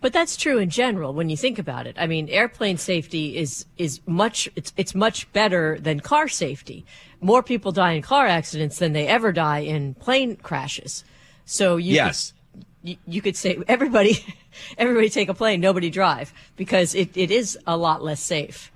But 0.00 0.12
that's 0.12 0.36
true 0.36 0.58
in 0.58 0.70
general 0.70 1.12
when 1.12 1.28
you 1.28 1.36
think 1.36 1.58
about 1.58 1.86
it. 1.86 1.96
I 1.98 2.06
mean, 2.06 2.28
airplane 2.28 2.78
safety 2.78 3.36
is 3.36 3.66
is 3.76 4.00
much 4.06 4.48
it's 4.56 4.72
it's 4.76 4.94
much 4.94 5.30
better 5.32 5.78
than 5.80 6.00
car 6.00 6.28
safety. 6.28 6.84
More 7.20 7.42
people 7.42 7.72
die 7.72 7.92
in 7.92 8.02
car 8.02 8.26
accidents 8.26 8.78
than 8.78 8.92
they 8.92 9.06
ever 9.06 9.32
die 9.32 9.60
in 9.60 9.94
plane 9.94 10.36
crashes. 10.36 11.04
So 11.44 11.76
you 11.76 11.94
Yes. 11.94 12.32
could, 12.32 12.64
you, 12.82 12.96
you 13.06 13.22
could 13.22 13.36
say 13.36 13.58
everybody 13.68 14.24
everybody 14.78 15.08
take 15.08 15.28
a 15.28 15.34
plane, 15.34 15.60
nobody 15.60 15.90
drive 15.90 16.32
because 16.56 16.94
it, 16.94 17.16
it 17.16 17.30
is 17.30 17.58
a 17.66 17.76
lot 17.76 18.02
less 18.02 18.20
safe. 18.20 18.71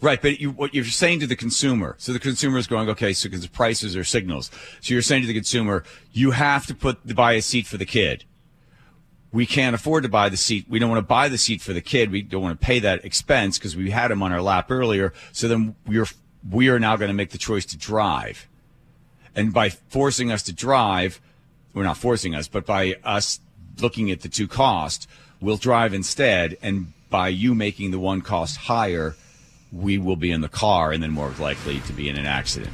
Right, 0.00 0.22
but 0.22 0.38
you, 0.38 0.52
what 0.52 0.74
you're 0.74 0.84
saying 0.84 1.20
to 1.20 1.26
the 1.26 1.34
consumer, 1.34 1.96
so 1.98 2.12
the 2.12 2.20
consumer 2.20 2.58
is 2.58 2.68
going, 2.68 2.88
okay, 2.88 3.12
so 3.12 3.28
because 3.28 3.46
prices 3.48 3.96
are 3.96 4.04
signals. 4.04 4.48
So 4.80 4.94
you're 4.94 5.02
saying 5.02 5.22
to 5.22 5.26
the 5.26 5.34
consumer, 5.34 5.82
you 6.12 6.30
have 6.30 6.66
to 6.66 6.74
put 6.74 7.14
buy 7.16 7.32
a 7.32 7.42
seat 7.42 7.66
for 7.66 7.78
the 7.78 7.86
kid. 7.86 8.24
We 9.32 9.44
can't 9.44 9.74
afford 9.74 10.04
to 10.04 10.08
buy 10.08 10.28
the 10.28 10.36
seat. 10.36 10.66
We 10.68 10.78
don't 10.78 10.88
want 10.88 11.00
to 11.00 11.06
buy 11.06 11.28
the 11.28 11.36
seat 11.36 11.60
for 11.60 11.72
the 11.72 11.80
kid. 11.80 12.12
We 12.12 12.22
don't 12.22 12.42
want 12.42 12.60
to 12.60 12.64
pay 12.64 12.78
that 12.78 13.04
expense 13.04 13.58
because 13.58 13.76
we 13.76 13.90
had 13.90 14.10
him 14.10 14.22
on 14.22 14.32
our 14.32 14.40
lap 14.40 14.70
earlier. 14.70 15.12
So 15.32 15.48
then 15.48 15.74
we're 15.86 16.06
we 16.48 16.68
are 16.68 16.78
now 16.78 16.96
going 16.96 17.08
to 17.08 17.14
make 17.14 17.30
the 17.30 17.38
choice 17.38 17.66
to 17.66 17.76
drive, 17.76 18.48
and 19.34 19.52
by 19.52 19.70
forcing 19.70 20.30
us 20.30 20.44
to 20.44 20.52
drive, 20.52 21.20
we're 21.74 21.82
not 21.82 21.96
forcing 21.96 22.34
us, 22.36 22.46
but 22.46 22.64
by 22.64 22.94
us 23.02 23.40
looking 23.80 24.10
at 24.10 24.20
the 24.20 24.28
two 24.28 24.46
costs, 24.46 25.08
we'll 25.40 25.56
drive 25.56 25.92
instead. 25.92 26.56
And 26.62 26.92
by 27.10 27.28
you 27.28 27.54
making 27.54 27.90
the 27.90 27.98
one 27.98 28.20
cost 28.20 28.56
higher, 28.56 29.16
we 29.72 29.98
will 29.98 30.16
be 30.16 30.30
in 30.30 30.40
the 30.40 30.48
car 30.48 30.92
and 30.92 31.02
then 31.02 31.10
more 31.10 31.32
likely 31.38 31.80
to 31.80 31.92
be 31.92 32.08
in 32.08 32.16
an 32.16 32.26
accident. 32.26 32.72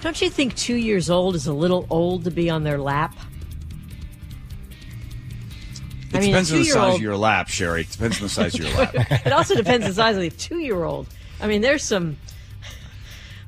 Don't 0.00 0.20
you 0.20 0.28
think 0.28 0.54
two 0.54 0.74
years 0.74 1.08
old 1.08 1.34
is 1.34 1.46
a 1.46 1.52
little 1.52 1.86
old 1.88 2.24
to 2.24 2.30
be 2.30 2.50
on 2.50 2.64
their 2.64 2.78
lap? 2.78 3.16
It 6.10 6.18
I 6.18 6.20
mean, 6.20 6.30
depends 6.30 6.52
on 6.52 6.58
the 6.58 6.64
size 6.64 6.94
of 6.96 7.00
your 7.00 7.16
lap, 7.16 7.48
Sherry. 7.48 7.80
It 7.80 7.90
depends 7.90 8.18
on 8.18 8.24
the 8.24 8.28
size 8.28 8.54
of 8.54 8.60
your 8.60 8.72
lap. 8.76 8.94
it 9.26 9.32
also 9.32 9.54
depends 9.54 9.84
on 9.84 9.90
the 9.90 9.94
size 9.94 10.14
of 10.16 10.22
the 10.22 10.30
two-year-old. 10.30 11.08
I 11.40 11.46
mean, 11.46 11.60
there's 11.60 11.82
some 11.82 12.18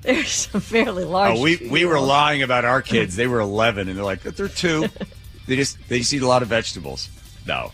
there's 0.06 0.30
some 0.30 0.60
fairly 0.60 1.04
large. 1.04 1.36
Oh, 1.36 1.42
we 1.42 1.56
we 1.70 1.84
were 1.84 2.00
lying 2.00 2.42
about 2.42 2.64
our 2.64 2.80
kids. 2.80 3.16
They 3.16 3.26
were 3.26 3.40
11, 3.40 3.88
and 3.88 3.96
they're 3.96 4.04
like, 4.04 4.22
they're 4.22 4.48
two. 4.48 4.86
they 5.46 5.56
just 5.56 5.76
they 5.88 5.98
just 5.98 6.12
eat 6.14 6.22
a 6.22 6.28
lot 6.28 6.42
of 6.42 6.48
vegetables. 6.48 7.08
No. 7.46 7.72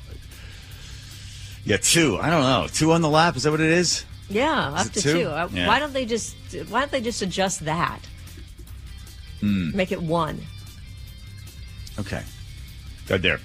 Yeah, 1.65 1.77
two. 1.77 2.19
I 2.21 2.31
don't 2.31 2.43
know. 2.43 2.67
Two 2.73 2.93
on 2.93 3.03
the 3.03 3.09
lap. 3.09 3.37
Is 3.37 3.45
that 3.45 3.51
what 3.51 3.61
it 3.61 3.71
is? 3.71 4.05
Yeah, 4.33 4.75
Is 4.81 4.87
up 4.87 4.93
to 4.95 5.03
two? 5.03 5.13
two. 5.13 5.29
Uh, 5.29 5.49
Yeah. 5.53 5.67
Why 5.67 5.79
don't 5.79 5.93
they 5.93 6.05
just 6.07 6.35
Why 6.69 6.81
don't 6.81 6.91
they 6.93 7.01
just 7.01 7.23
adjust 7.23 7.65
that? 7.65 8.01
Hmm. 9.41 9.77
Make 9.77 9.93
it 9.93 10.01
one. 10.03 10.41
Okay. 11.99 12.23
Good 13.07 13.23
there. 13.23 13.41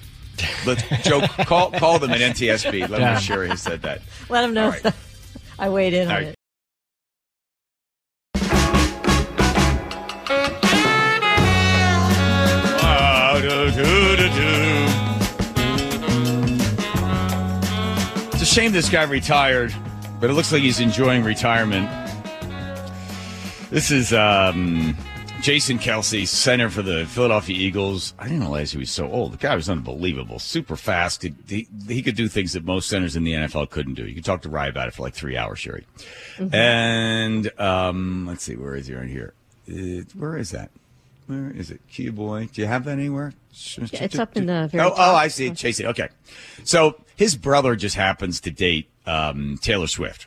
Let 0.64 0.78
Joe 1.02 1.20
call 1.46 1.72
call 1.72 1.98
them 1.98 2.10
at 2.10 2.20
NTSB. 2.20 2.80
Let 2.82 2.90
them 2.90 3.00
Yeah. 3.00 3.14
know 3.14 3.20
Sherry 3.20 3.48
has 3.48 3.60
said 3.60 3.82
that. 3.82 4.00
Let 4.28 4.42
them 4.42 4.54
know. 4.54 4.66
All 4.66 4.70
right. 4.84 4.94
I 5.58 5.68
weighed 5.68 5.92
in 5.94 6.06
All 6.08 6.16
on 6.16 6.22
right. 6.22 6.28
it. 6.28 6.34
It's 18.32 18.42
a 18.42 18.46
shame 18.46 18.72
this 18.72 18.88
guy 18.88 19.02
retired, 19.04 19.74
but 20.20 20.30
it 20.30 20.32
looks 20.32 20.52
like 20.52 20.62
he's 20.62 20.80
enjoying 20.80 21.24
retirement. 21.24 21.88
This 23.70 23.90
is 23.90 24.12
um, 24.12 24.96
Jason 25.40 25.78
Kelce, 25.78 26.26
center 26.26 26.68
for 26.70 26.82
the 26.82 27.06
Philadelphia 27.06 27.56
Eagles. 27.56 28.14
I 28.18 28.24
didn't 28.24 28.40
realize 28.40 28.72
he 28.72 28.78
was 28.78 28.90
so 28.90 29.10
old. 29.10 29.34
The 29.34 29.36
guy 29.36 29.54
was 29.54 29.68
unbelievable, 29.68 30.38
super 30.38 30.74
fast. 30.74 31.22
He, 31.22 31.34
he, 31.46 31.68
he 31.86 32.02
could 32.02 32.16
do 32.16 32.28
things 32.28 32.54
that 32.54 32.64
most 32.64 32.88
centers 32.88 33.14
in 33.14 33.24
the 33.24 33.32
NFL 33.32 33.70
couldn't 33.70 33.94
do. 33.94 34.06
You 34.06 34.14
could 34.14 34.24
talk 34.24 34.42
to 34.42 34.48
Rye 34.48 34.66
about 34.66 34.88
it 34.88 34.94
for 34.94 35.02
like 35.02 35.14
three 35.14 35.36
hours, 35.36 35.60
Sherry. 35.60 35.86
Mm-hmm. 36.36 36.54
And 36.54 37.60
um, 37.60 38.26
let's 38.26 38.42
see, 38.42 38.56
where 38.56 38.74
is 38.74 38.88
he 38.88 38.94
right 38.94 39.08
here? 39.08 39.34
Uh, 39.70 40.02
where 40.16 40.36
is 40.36 40.50
that? 40.50 40.70
Where 41.28 41.50
is 41.50 41.70
it? 41.70 41.80
Kia 41.90 42.10
Boy. 42.10 42.48
Do 42.52 42.62
you 42.62 42.66
have 42.66 42.84
that 42.84 42.92
anywhere? 42.92 43.34
Yeah, 43.76 44.04
it's 44.04 44.18
up 44.18 44.34
in 44.34 44.46
the 44.46 44.66
very 44.72 44.82
Oh, 44.82 44.94
oh, 44.96 45.14
I 45.14 45.28
see. 45.28 45.50
Chasing. 45.50 45.84
Okay. 45.86 46.08
So 46.64 46.96
his 47.16 47.36
brother 47.36 47.76
just 47.76 47.96
happens 47.96 48.40
to 48.40 48.50
date 48.50 48.88
um, 49.06 49.58
Taylor 49.60 49.88
Swift. 49.88 50.26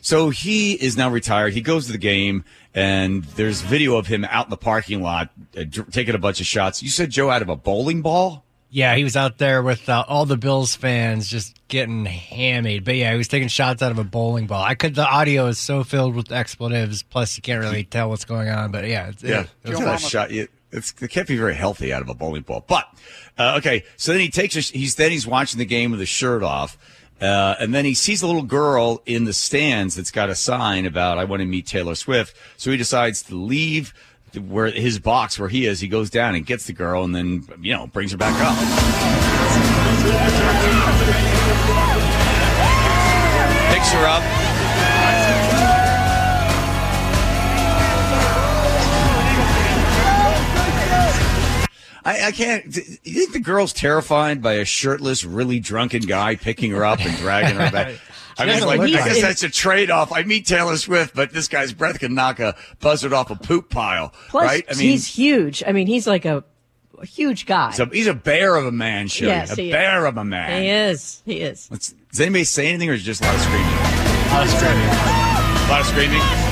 So 0.00 0.30
he 0.30 0.72
is 0.72 0.96
now 0.96 1.10
retired. 1.10 1.52
He 1.52 1.60
goes 1.60 1.86
to 1.86 1.92
the 1.92 1.98
game, 1.98 2.44
and 2.74 3.22
there's 3.22 3.60
video 3.60 3.96
of 3.96 4.08
him 4.08 4.24
out 4.24 4.46
in 4.46 4.50
the 4.50 4.56
parking 4.56 5.00
lot 5.00 5.30
uh, 5.56 5.62
taking 5.92 6.16
a 6.16 6.18
bunch 6.18 6.40
of 6.40 6.46
shots. 6.46 6.82
You 6.82 6.88
said 6.88 7.10
Joe 7.10 7.30
out 7.30 7.42
of 7.42 7.48
a 7.48 7.54
bowling 7.54 8.02
ball? 8.02 8.44
Yeah, 8.74 8.96
he 8.96 9.04
was 9.04 9.16
out 9.16 9.36
there 9.36 9.62
with 9.62 9.86
uh, 9.90 10.02
all 10.08 10.24
the 10.24 10.38
Bills 10.38 10.74
fans 10.74 11.28
just 11.28 11.54
getting 11.68 12.06
hammered. 12.06 12.84
But 12.84 12.96
yeah, 12.96 13.12
he 13.12 13.18
was 13.18 13.28
taking 13.28 13.48
shots 13.48 13.82
out 13.82 13.90
of 13.92 13.98
a 13.98 14.04
bowling 14.04 14.46
ball. 14.46 14.62
I 14.64 14.74
could. 14.74 14.94
The 14.94 15.06
audio 15.06 15.46
is 15.48 15.58
so 15.58 15.84
filled 15.84 16.14
with 16.14 16.32
expletives. 16.32 17.02
Plus, 17.02 17.36
you 17.36 17.42
can't 17.42 17.62
really 17.62 17.84
tell 17.84 18.08
what's 18.08 18.24
going 18.24 18.48
on. 18.48 18.72
But 18.72 18.86
yeah, 18.88 19.08
it's, 19.10 19.22
Yeah, 19.22 19.40
it 19.42 19.48
it's 19.64 19.70
was- 19.72 19.80
not 19.80 19.96
a 19.96 19.98
shot. 19.98 20.30
It, 20.32 20.50
it's, 20.70 20.94
it 21.02 21.08
can't 21.08 21.28
be 21.28 21.36
very 21.36 21.54
healthy 21.54 21.92
out 21.92 22.00
of 22.00 22.08
a 22.08 22.14
bowling 22.14 22.42
ball. 22.42 22.64
But 22.66 22.88
uh, 23.36 23.56
okay, 23.58 23.84
so 23.98 24.12
then 24.12 24.22
he 24.22 24.30
takes. 24.30 24.56
A, 24.56 24.60
he's 24.60 24.94
then 24.94 25.10
he's 25.10 25.26
watching 25.26 25.58
the 25.58 25.66
game 25.66 25.90
with 25.90 26.00
his 26.00 26.08
shirt 26.08 26.42
off, 26.42 26.78
uh, 27.20 27.56
and 27.60 27.74
then 27.74 27.84
he 27.84 27.92
sees 27.92 28.22
a 28.22 28.26
little 28.26 28.40
girl 28.42 29.02
in 29.04 29.24
the 29.24 29.34
stands 29.34 29.96
that's 29.96 30.10
got 30.10 30.30
a 30.30 30.34
sign 30.34 30.86
about 30.86 31.18
"I 31.18 31.24
want 31.24 31.40
to 31.40 31.46
meet 31.46 31.66
Taylor 31.66 31.94
Swift." 31.94 32.34
So 32.56 32.70
he 32.70 32.78
decides 32.78 33.22
to 33.24 33.34
leave 33.34 33.92
where 34.36 34.70
his 34.70 34.98
box 34.98 35.38
where 35.38 35.48
he 35.48 35.66
is. 35.66 35.80
He 35.80 35.88
goes 35.88 36.10
down 36.10 36.34
and 36.34 36.44
gets 36.44 36.66
the 36.66 36.72
girl, 36.72 37.04
and 37.04 37.14
then 37.14 37.46
you 37.60 37.72
know 37.72 37.86
brings 37.86 38.12
her 38.12 38.18
back 38.18 38.34
up. 38.40 38.56
Picks 43.72 43.92
her 43.92 44.06
up. 44.06 44.22
I, 52.04 52.26
I 52.26 52.32
can't. 52.32 52.64
You 52.64 52.82
think 53.02 53.32
the 53.32 53.40
girl's 53.40 53.72
terrified 53.72 54.42
by 54.42 54.54
a 54.54 54.64
shirtless, 54.64 55.24
really 55.24 55.60
drunken 55.60 56.02
guy 56.02 56.34
picking 56.34 56.72
her 56.72 56.84
up 56.84 57.00
and 57.00 57.16
dragging 57.18 57.56
her 57.56 57.70
back? 57.70 57.94
I 58.38 58.46
mean, 58.46 58.64
like, 58.64 58.80
I 58.80 58.90
guess 58.90 59.18
it. 59.18 59.22
that's 59.22 59.42
a 59.42 59.48
trade 59.50 59.90
off. 59.90 60.12
I 60.12 60.22
meet 60.22 60.46
Taylor 60.46 60.76
Swift, 60.76 61.14
but 61.14 61.32
this 61.32 61.48
guy's 61.48 61.72
breath 61.72 61.98
can 61.98 62.14
knock 62.14 62.40
a 62.40 62.56
buzzard 62.80 63.12
off 63.12 63.30
a 63.30 63.36
poop 63.36 63.70
pile, 63.70 64.12
Plus, 64.28 64.44
right? 64.44 64.64
I 64.70 64.74
mean, 64.74 64.90
he's 64.90 65.06
huge. 65.06 65.62
I 65.66 65.72
mean, 65.72 65.86
he's 65.86 66.06
like 66.06 66.24
a, 66.24 66.44
a 66.98 67.06
huge 67.06 67.46
guy. 67.46 67.70
he's 67.70 67.80
a, 67.80 67.86
he's 67.86 68.06
a 68.06 68.14
bear 68.14 68.56
of 68.56 68.66
a 68.66 68.72
man, 68.72 69.08
Sherry. 69.08 69.30
Yes, 69.30 69.56
a 69.56 69.60
he 69.60 69.68
is. 69.68 69.72
bear 69.72 70.06
of 70.06 70.16
a 70.16 70.24
man. 70.24 70.62
He 70.62 70.68
is. 70.68 71.22
He 71.24 71.40
is. 71.40 71.68
Let's, 71.70 71.92
does 72.10 72.20
anybody 72.20 72.44
say 72.44 72.68
anything, 72.68 72.90
or 72.90 72.94
is 72.94 73.02
it 73.02 73.04
just 73.04 73.22
a 73.22 73.24
lot 73.24 73.34
of 73.34 73.40
screaming? 73.40 73.66
A 73.66 74.32
lot 74.32 74.44
of 74.44 74.50
screaming. 74.50 74.88
A 74.88 75.68
lot 75.70 75.80
of 75.80 75.86
screaming. 75.86 76.51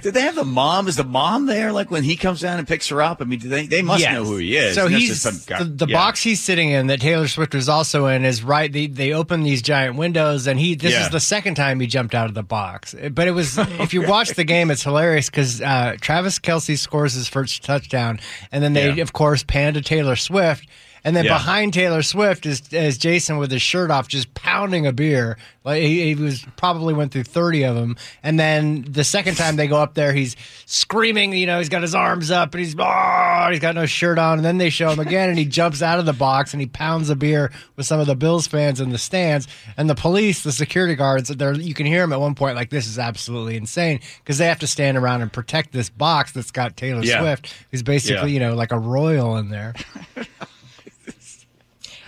Did 0.02 0.14
they 0.14 0.22
have 0.22 0.34
the 0.34 0.44
mom? 0.44 0.88
Is 0.88 0.96
the 0.96 1.04
mom 1.04 1.46
there? 1.46 1.72
Like 1.72 1.90
when 1.90 2.02
he 2.04 2.16
comes 2.16 2.40
down 2.40 2.58
and 2.58 2.66
picks 2.66 2.88
her 2.88 3.00
up? 3.02 3.20
I 3.20 3.24
mean, 3.24 3.38
do 3.38 3.48
they 3.48 3.66
they 3.66 3.82
must 3.82 4.00
Yes. 4.00 4.12
know 4.14 4.24
who 4.24 4.36
he 4.36 4.56
is. 4.56 4.74
So 4.74 4.88
he's 4.88 5.20
some 5.20 5.38
guy- 5.46 5.58
the, 5.62 5.64
the 5.64 5.86
yeah. 5.86 5.96
box 5.96 6.22
he's 6.22 6.40
sitting 6.42 6.70
in 6.70 6.86
that 6.88 7.00
Taylor 7.00 7.28
Swift 7.28 7.54
was 7.54 7.68
also 7.68 8.06
in 8.06 8.24
is 8.24 8.42
right. 8.42 8.72
They 8.72 8.86
they 8.86 9.12
open 9.12 9.42
these 9.42 9.62
giant 9.62 9.96
windows, 9.96 10.46
and 10.46 10.58
he 10.58 10.74
this 10.74 10.92
Yeah. 10.92 11.04
is 11.04 11.10
the 11.10 11.20
second 11.20 11.54
time 11.54 11.80
he 11.80 11.86
jumped 11.86 12.14
out 12.14 12.26
of 12.28 12.34
the 12.34 12.42
box. 12.42 12.94
But 13.12 13.28
it 13.28 13.32
was 13.32 13.58
if 13.58 13.92
you 13.94 14.06
watch 14.06 14.30
the 14.30 14.44
game, 14.44 14.70
it's 14.70 14.82
hilarious 14.82 15.28
because 15.30 15.60
uh, 15.60 15.96
Travis 16.00 16.38
Kelce 16.38 16.78
scores 16.78 17.14
his 17.14 17.28
first 17.28 17.62
touchdown, 17.64 18.20
and 18.52 18.62
then 18.62 18.72
they 18.72 18.92
Yeah. 18.92 19.02
of 19.02 19.12
course 19.12 19.42
pan 19.42 19.74
to 19.74 19.82
Taylor 19.82 20.16
Swift. 20.16 20.66
And 21.04 21.16
then 21.16 21.24
Yeah. 21.24 21.34
behind 21.34 21.72
Taylor 21.72 22.02
Swift 22.02 22.44
is, 22.46 22.62
is 22.72 22.98
Jason 22.98 23.38
with 23.38 23.50
his 23.50 23.62
shirt 23.62 23.90
off, 23.90 24.08
just 24.08 24.32
pounding 24.34 24.86
a 24.86 24.92
beer. 24.92 25.36
Like 25.64 25.82
he, 25.82 26.06
he 26.06 26.14
was 26.14 26.44
probably 26.56 26.94
went 26.94 27.12
through 27.12 27.24
thirty 27.24 27.64
of 27.64 27.74
them. 27.74 27.96
And 28.22 28.40
then 28.40 28.82
the 28.88 29.04
second 29.04 29.36
time 29.36 29.56
they 29.56 29.66
go 29.68 29.76
up 29.76 29.92
there, 29.94 30.12
he's 30.14 30.34
screaming. 30.64 31.32
You 31.34 31.46
know, 31.46 31.58
he's 31.58 31.68
got 31.68 31.82
his 31.82 31.94
arms 31.94 32.30
up 32.30 32.54
and 32.54 32.64
he's 32.64 32.74
oh, 32.78 33.46
he's 33.50 33.60
got 33.60 33.74
no 33.74 33.84
shirt 33.84 34.18
on. 34.18 34.38
And 34.38 34.44
then 34.44 34.56
they 34.58 34.70
show 34.70 34.88
him 34.90 35.00
again, 35.00 35.28
and 35.28 35.38
he 35.38 35.44
jumps 35.60 35.82
out 35.82 35.98
of 35.98 36.06
the 36.06 36.12
box 36.14 36.54
and 36.54 36.60
he 36.62 36.66
pounds 36.66 37.10
a 37.10 37.16
beer 37.16 37.50
with 37.76 37.84
some 37.86 38.00
of 38.00 38.06
the 38.06 38.16
Bills 38.16 38.46
fans 38.46 38.80
in 38.80 38.88
the 38.90 38.98
stands. 38.98 39.48
And 39.76 39.88
the 39.90 39.94
police, 39.94 40.42
the 40.42 40.52
security 40.52 40.94
guards, 40.94 41.28
there 41.28 41.52
you 41.54 41.74
can 41.74 41.84
hear 41.86 42.04
him 42.04 42.12
at 42.14 42.20
one 42.20 42.34
point 42.34 42.56
like 42.56 42.70
this 42.70 42.86
is 42.86 42.98
absolutely 42.98 43.56
insane 43.56 44.00
because 44.24 44.38
they 44.38 44.46
have 44.46 44.60
to 44.60 44.66
stand 44.66 44.96
around 44.96 45.20
and 45.20 45.30
protect 45.32 45.72
this 45.72 45.90
box 45.90 46.32
that's 46.32 46.50
got 46.50 46.76
Taylor 46.78 47.02
Yeah. 47.02 47.20
Swift, 47.20 47.54
who's 47.70 47.82
basically 47.82 48.30
Yeah. 48.32 48.34
you 48.34 48.40
know 48.40 48.54
like 48.54 48.72
a 48.72 48.78
royal 48.78 49.36
in 49.36 49.50
there. 49.50 49.74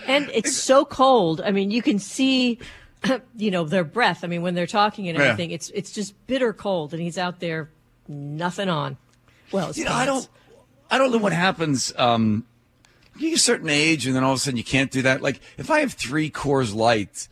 And 0.07 0.29
it's 0.33 0.55
so 0.55 0.85
cold. 0.85 1.41
I 1.41 1.51
mean, 1.51 1.71
you 1.71 1.81
can 1.81 1.99
see, 1.99 2.59
you 3.37 3.51
know, 3.51 3.63
their 3.65 3.83
breath. 3.83 4.23
I 4.23 4.27
mean, 4.27 4.41
when 4.41 4.53
they're 4.55 4.67
talking 4.67 5.07
and 5.09 5.17
Yeah. 5.17 5.25
everything, 5.25 5.51
it's 5.51 5.69
it's 5.71 5.91
just 5.91 6.13
bitter 6.27 6.53
cold, 6.53 6.93
and 6.93 7.01
he's 7.01 7.17
out 7.17 7.39
there, 7.39 7.69
nothing 8.07 8.69
on. 8.69 8.97
Well, 9.51 9.71
You 9.73 9.85
know, 9.85 9.93
I 9.93 10.05
don't, 10.05 10.27
I 10.89 10.97
don't 10.97 11.11
know 11.11 11.17
what 11.19 11.33
happens. 11.33 11.93
Um, 11.97 12.45
you 13.17 13.29
get 13.29 13.35
a 13.37 13.41
certain 13.41 13.69
age, 13.69 14.07
and 14.07 14.15
then 14.15 14.23
all 14.23 14.31
of 14.33 14.37
a 14.37 14.39
sudden 14.39 14.57
you 14.57 14.63
can't 14.63 14.89
do 14.91 15.03
that. 15.03 15.21
Like 15.21 15.39
if 15.57 15.69
I 15.69 15.81
have 15.81 15.93
three 15.93 16.29
Coors 16.31 16.73
Light, 16.73 17.27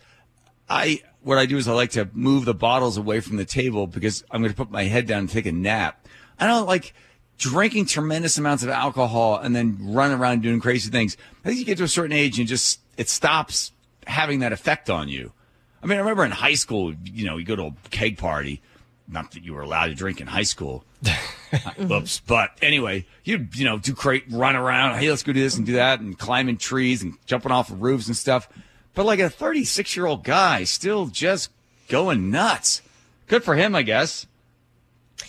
I 0.69 1.01
what 1.23 1.37
I 1.37 1.45
do 1.45 1.57
is 1.57 1.67
I 1.67 1.73
like 1.73 1.91
to 1.91 2.09
move 2.13 2.45
the 2.45 2.53
bottles 2.53 2.97
away 2.97 3.19
from 3.19 3.37
the 3.37 3.45
table 3.45 3.87
because 3.87 4.23
I'm 4.31 4.41
going 4.41 4.51
to 4.51 4.57
put 4.57 4.71
my 4.71 4.83
head 4.83 5.05
down 5.07 5.19
and 5.19 5.29
take 5.29 5.45
a 5.45 5.51
nap. 5.51 6.07
I 6.39 6.47
don't 6.47 6.65
like 6.65 6.93
drinking 7.41 7.87
tremendous 7.87 8.37
amounts 8.37 8.61
of 8.61 8.69
alcohol 8.69 9.37
and 9.37 9.55
then 9.55 9.77
run 9.81 10.11
around 10.11 10.43
doing 10.43 10.59
crazy 10.59 10.91
things. 10.91 11.17
I 11.43 11.47
think 11.47 11.59
you 11.59 11.65
get 11.65 11.79
to 11.79 11.83
a 11.83 11.89
certain 11.89 12.11
age 12.11 12.37
and 12.37 12.47
just 12.47 12.79
it 12.97 13.09
stops 13.09 13.71
having 14.05 14.39
that 14.39 14.53
effect 14.53 14.91
on 14.91 15.09
you. 15.09 15.33
I 15.81 15.87
mean, 15.87 15.97
I 15.97 16.01
remember 16.01 16.23
in 16.23 16.31
high 16.31 16.53
school, 16.53 16.93
you 17.03 17.25
know, 17.25 17.37
you 17.37 17.45
go 17.45 17.55
to 17.55 17.63
a 17.63 17.75
keg 17.89 18.19
party. 18.19 18.61
Not 19.07 19.31
that 19.31 19.43
you 19.43 19.53
were 19.53 19.61
allowed 19.61 19.87
to 19.87 19.95
drink 19.95 20.21
in 20.21 20.27
high 20.27 20.43
school. 20.43 20.85
Uh, 21.53 21.95
oops. 21.95 22.21
But 22.21 22.57
anyway, 22.61 23.05
you 23.25 23.45
you 23.53 23.65
know 23.65 23.77
do 23.77 23.91
great 23.91 24.23
run 24.31 24.55
around. 24.55 24.97
Hey, 24.97 25.09
let's 25.09 25.21
go 25.21 25.33
do 25.33 25.41
this 25.41 25.57
and 25.57 25.65
do 25.65 25.73
that, 25.73 25.99
and 25.99 26.17
climbing 26.17 26.55
trees 26.55 27.03
and 27.03 27.17
jumping 27.25 27.51
off 27.51 27.69
of 27.69 27.81
roofs 27.81 28.07
and 28.07 28.15
stuff. 28.15 28.47
But 28.93 29.05
like 29.05 29.19
a 29.19 29.29
36 29.29 29.97
year 29.97 30.05
old 30.05 30.23
guy, 30.23 30.63
still 30.63 31.07
just 31.07 31.51
going 31.89 32.31
nuts. 32.31 32.81
Good 33.27 33.43
for 33.43 33.55
him, 33.55 33.75
I 33.75 33.81
guess. 33.81 34.27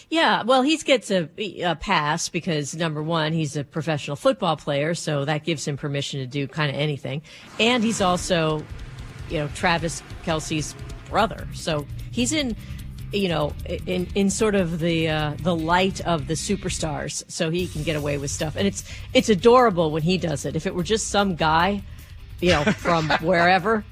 Yeah, 0.08 0.42
well, 0.42 0.62
he 0.62 0.76
gets 0.78 1.10
a, 1.10 1.28
a 1.62 1.74
pass 1.74 2.28
because 2.28 2.74
number 2.74 3.02
one, 3.02 3.32
he's 3.32 3.56
a 3.56 3.64
professional 3.64 4.16
football 4.16 4.56
player, 4.56 4.94
so 4.94 5.24
that 5.24 5.44
gives 5.44 5.66
him 5.66 5.76
permission 5.76 6.20
to 6.20 6.26
do 6.26 6.46
kind 6.46 6.70
of 6.70 6.76
anything, 6.76 7.22
and 7.58 7.82
he's 7.82 8.00
also, 8.00 8.62
you 9.28 9.38
know, 9.38 9.48
Travis 9.54 10.02
Kelce's 10.24 10.74
brother, 11.08 11.46
so 11.54 11.86
he's 12.10 12.32
in, 12.32 12.56
you 13.12 13.28
know, 13.28 13.52
in 13.86 14.06
in 14.14 14.30
sort 14.30 14.54
of 14.54 14.78
the 14.80 15.08
uh, 15.08 15.34
the 15.42 15.54
light 15.54 16.00
of 16.02 16.26
the 16.26 16.34
superstars, 16.34 17.22
so 17.30 17.50
he 17.50 17.66
can 17.66 17.82
get 17.82 17.96
away 17.96 18.16
with 18.18 18.30
stuff, 18.30 18.56
and 18.56 18.66
it's 18.66 18.84
it's 19.14 19.28
adorable 19.28 19.90
when 19.90 20.02
he 20.02 20.16
does 20.18 20.44
it. 20.46 20.56
If 20.56 20.66
it 20.66 20.74
were 20.74 20.82
just 20.84 21.08
some 21.08 21.34
guy, 21.36 21.82
you 22.40 22.50
know, 22.50 22.64
from 22.64 23.08
wherever. 23.20 23.84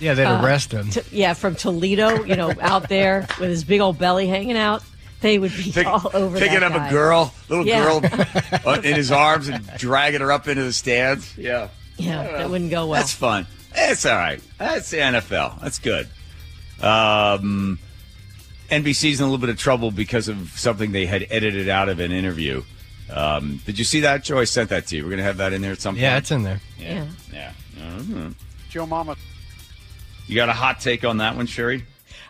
Yeah, 0.00 0.14
they'd 0.14 0.24
uh, 0.24 0.42
arrest 0.44 0.72
him. 0.72 0.90
to- 0.90 1.04
yeah, 1.12 1.34
from 1.34 1.54
Toledo, 1.54 2.24
you 2.24 2.34
know, 2.34 2.52
out 2.60 2.88
there 2.88 3.26
with 3.38 3.48
his 3.50 3.62
big 3.64 3.80
old 3.80 3.98
belly 3.98 4.26
hanging 4.26 4.56
out. 4.56 4.82
They 5.24 5.38
would 5.38 5.56
be 5.56 5.72
Pick- 5.72 5.86
all 5.86 6.10
over 6.12 6.38
picking 6.38 6.60
that 6.60 6.64
up 6.64 6.72
guy. 6.74 6.88
a 6.88 6.90
girl, 6.90 7.32
little 7.48 7.66
Yeah. 7.66 7.82
girl, 7.82 8.00
uh, 8.66 8.80
in 8.84 8.94
his 8.94 9.10
arms 9.10 9.48
and 9.48 9.66
dragging 9.78 10.20
her 10.20 10.30
up 10.30 10.46
into 10.48 10.62
the 10.64 10.72
stands. 10.72 11.32
Yeah, 11.38 11.68
Yeah, 11.96 12.24
that 12.24 12.50
wouldn't 12.50 12.70
go 12.70 12.86
well. 12.88 13.00
That's 13.00 13.14
fun. 13.14 13.46
It's 13.74 14.04
all 14.04 14.16
right. 14.16 14.38
That's 14.58 14.90
the 14.90 14.98
NFL. 14.98 15.62
That's 15.62 15.78
good. 15.78 16.08
Um, 16.82 17.78
NBC's 18.70 19.20
in 19.20 19.24
a 19.24 19.26
little 19.26 19.38
bit 19.38 19.48
of 19.48 19.56
trouble 19.58 19.90
because 19.90 20.28
of 20.28 20.50
something 20.56 20.92
they 20.92 21.06
had 21.06 21.26
edited 21.30 21.70
out 21.70 21.88
of 21.88 22.00
an 22.00 22.12
interview. 22.12 22.62
Um, 23.10 23.62
did 23.64 23.78
you 23.78 23.84
see 23.86 24.00
that, 24.00 24.24
Joe? 24.24 24.38
I 24.40 24.44
sent 24.44 24.68
that 24.68 24.86
to 24.88 24.96
you. 24.96 25.04
We're 25.04 25.08
going 25.10 25.18
to 25.18 25.24
have 25.24 25.38
that 25.38 25.54
in 25.54 25.62
there 25.62 25.72
at 25.72 25.80
some 25.80 25.94
point. 25.94 26.02
Yeah, 26.02 26.18
it's 26.18 26.30
in 26.32 26.42
there. 26.42 26.60
Yeah. 26.78 27.06
Yeah. 27.32 27.52
Mhm. 27.78 28.34
Joe 28.68 28.84
Mama. 28.84 29.16
You 30.26 30.34
got 30.36 30.50
a 30.50 30.52
hot 30.54 30.80
take 30.80 31.02
on 31.04 31.16
that 31.16 31.34
one, 31.34 31.46
Sherry? 31.46 31.84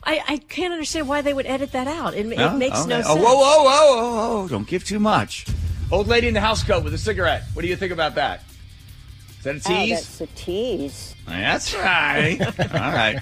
I, 0.06 0.22
I 0.28 0.36
can't 0.38 0.72
understand 0.72 1.08
why 1.08 1.22
they 1.22 1.32
would 1.32 1.46
edit 1.46 1.72
that 1.72 1.86
out. 1.86 2.14
It, 2.14 2.26
it 2.26 2.36
No? 2.36 2.56
makes 2.56 2.84
no 2.86 3.02
sense. 3.02 3.06
Oh, 3.08 3.16
whoa, 3.16 3.22
whoa, 3.22 3.62
whoa, 3.64 3.96
whoa, 3.96 4.36
whoa. 4.42 4.48
Don't 4.48 4.66
give 4.66 4.84
too 4.84 5.00
much. 5.00 5.46
Old 5.90 6.08
lady 6.08 6.28
in 6.28 6.34
the 6.34 6.40
house 6.40 6.62
coat 6.62 6.82
with 6.84 6.94
a 6.94 6.98
cigarette. 6.98 7.44
What 7.54 7.62
do 7.62 7.68
you 7.68 7.76
think 7.76 7.92
about 7.92 8.14
that? 8.16 8.42
Is 9.38 9.44
that 9.44 9.56
a 9.56 9.58
Oh, 9.72 9.76
tease? 9.84 9.90
that's 9.90 10.20
a 10.20 10.26
tease. 10.34 11.14
That's 11.26 11.74
right. 11.74 12.38
All 12.58 12.92
right. 12.92 13.12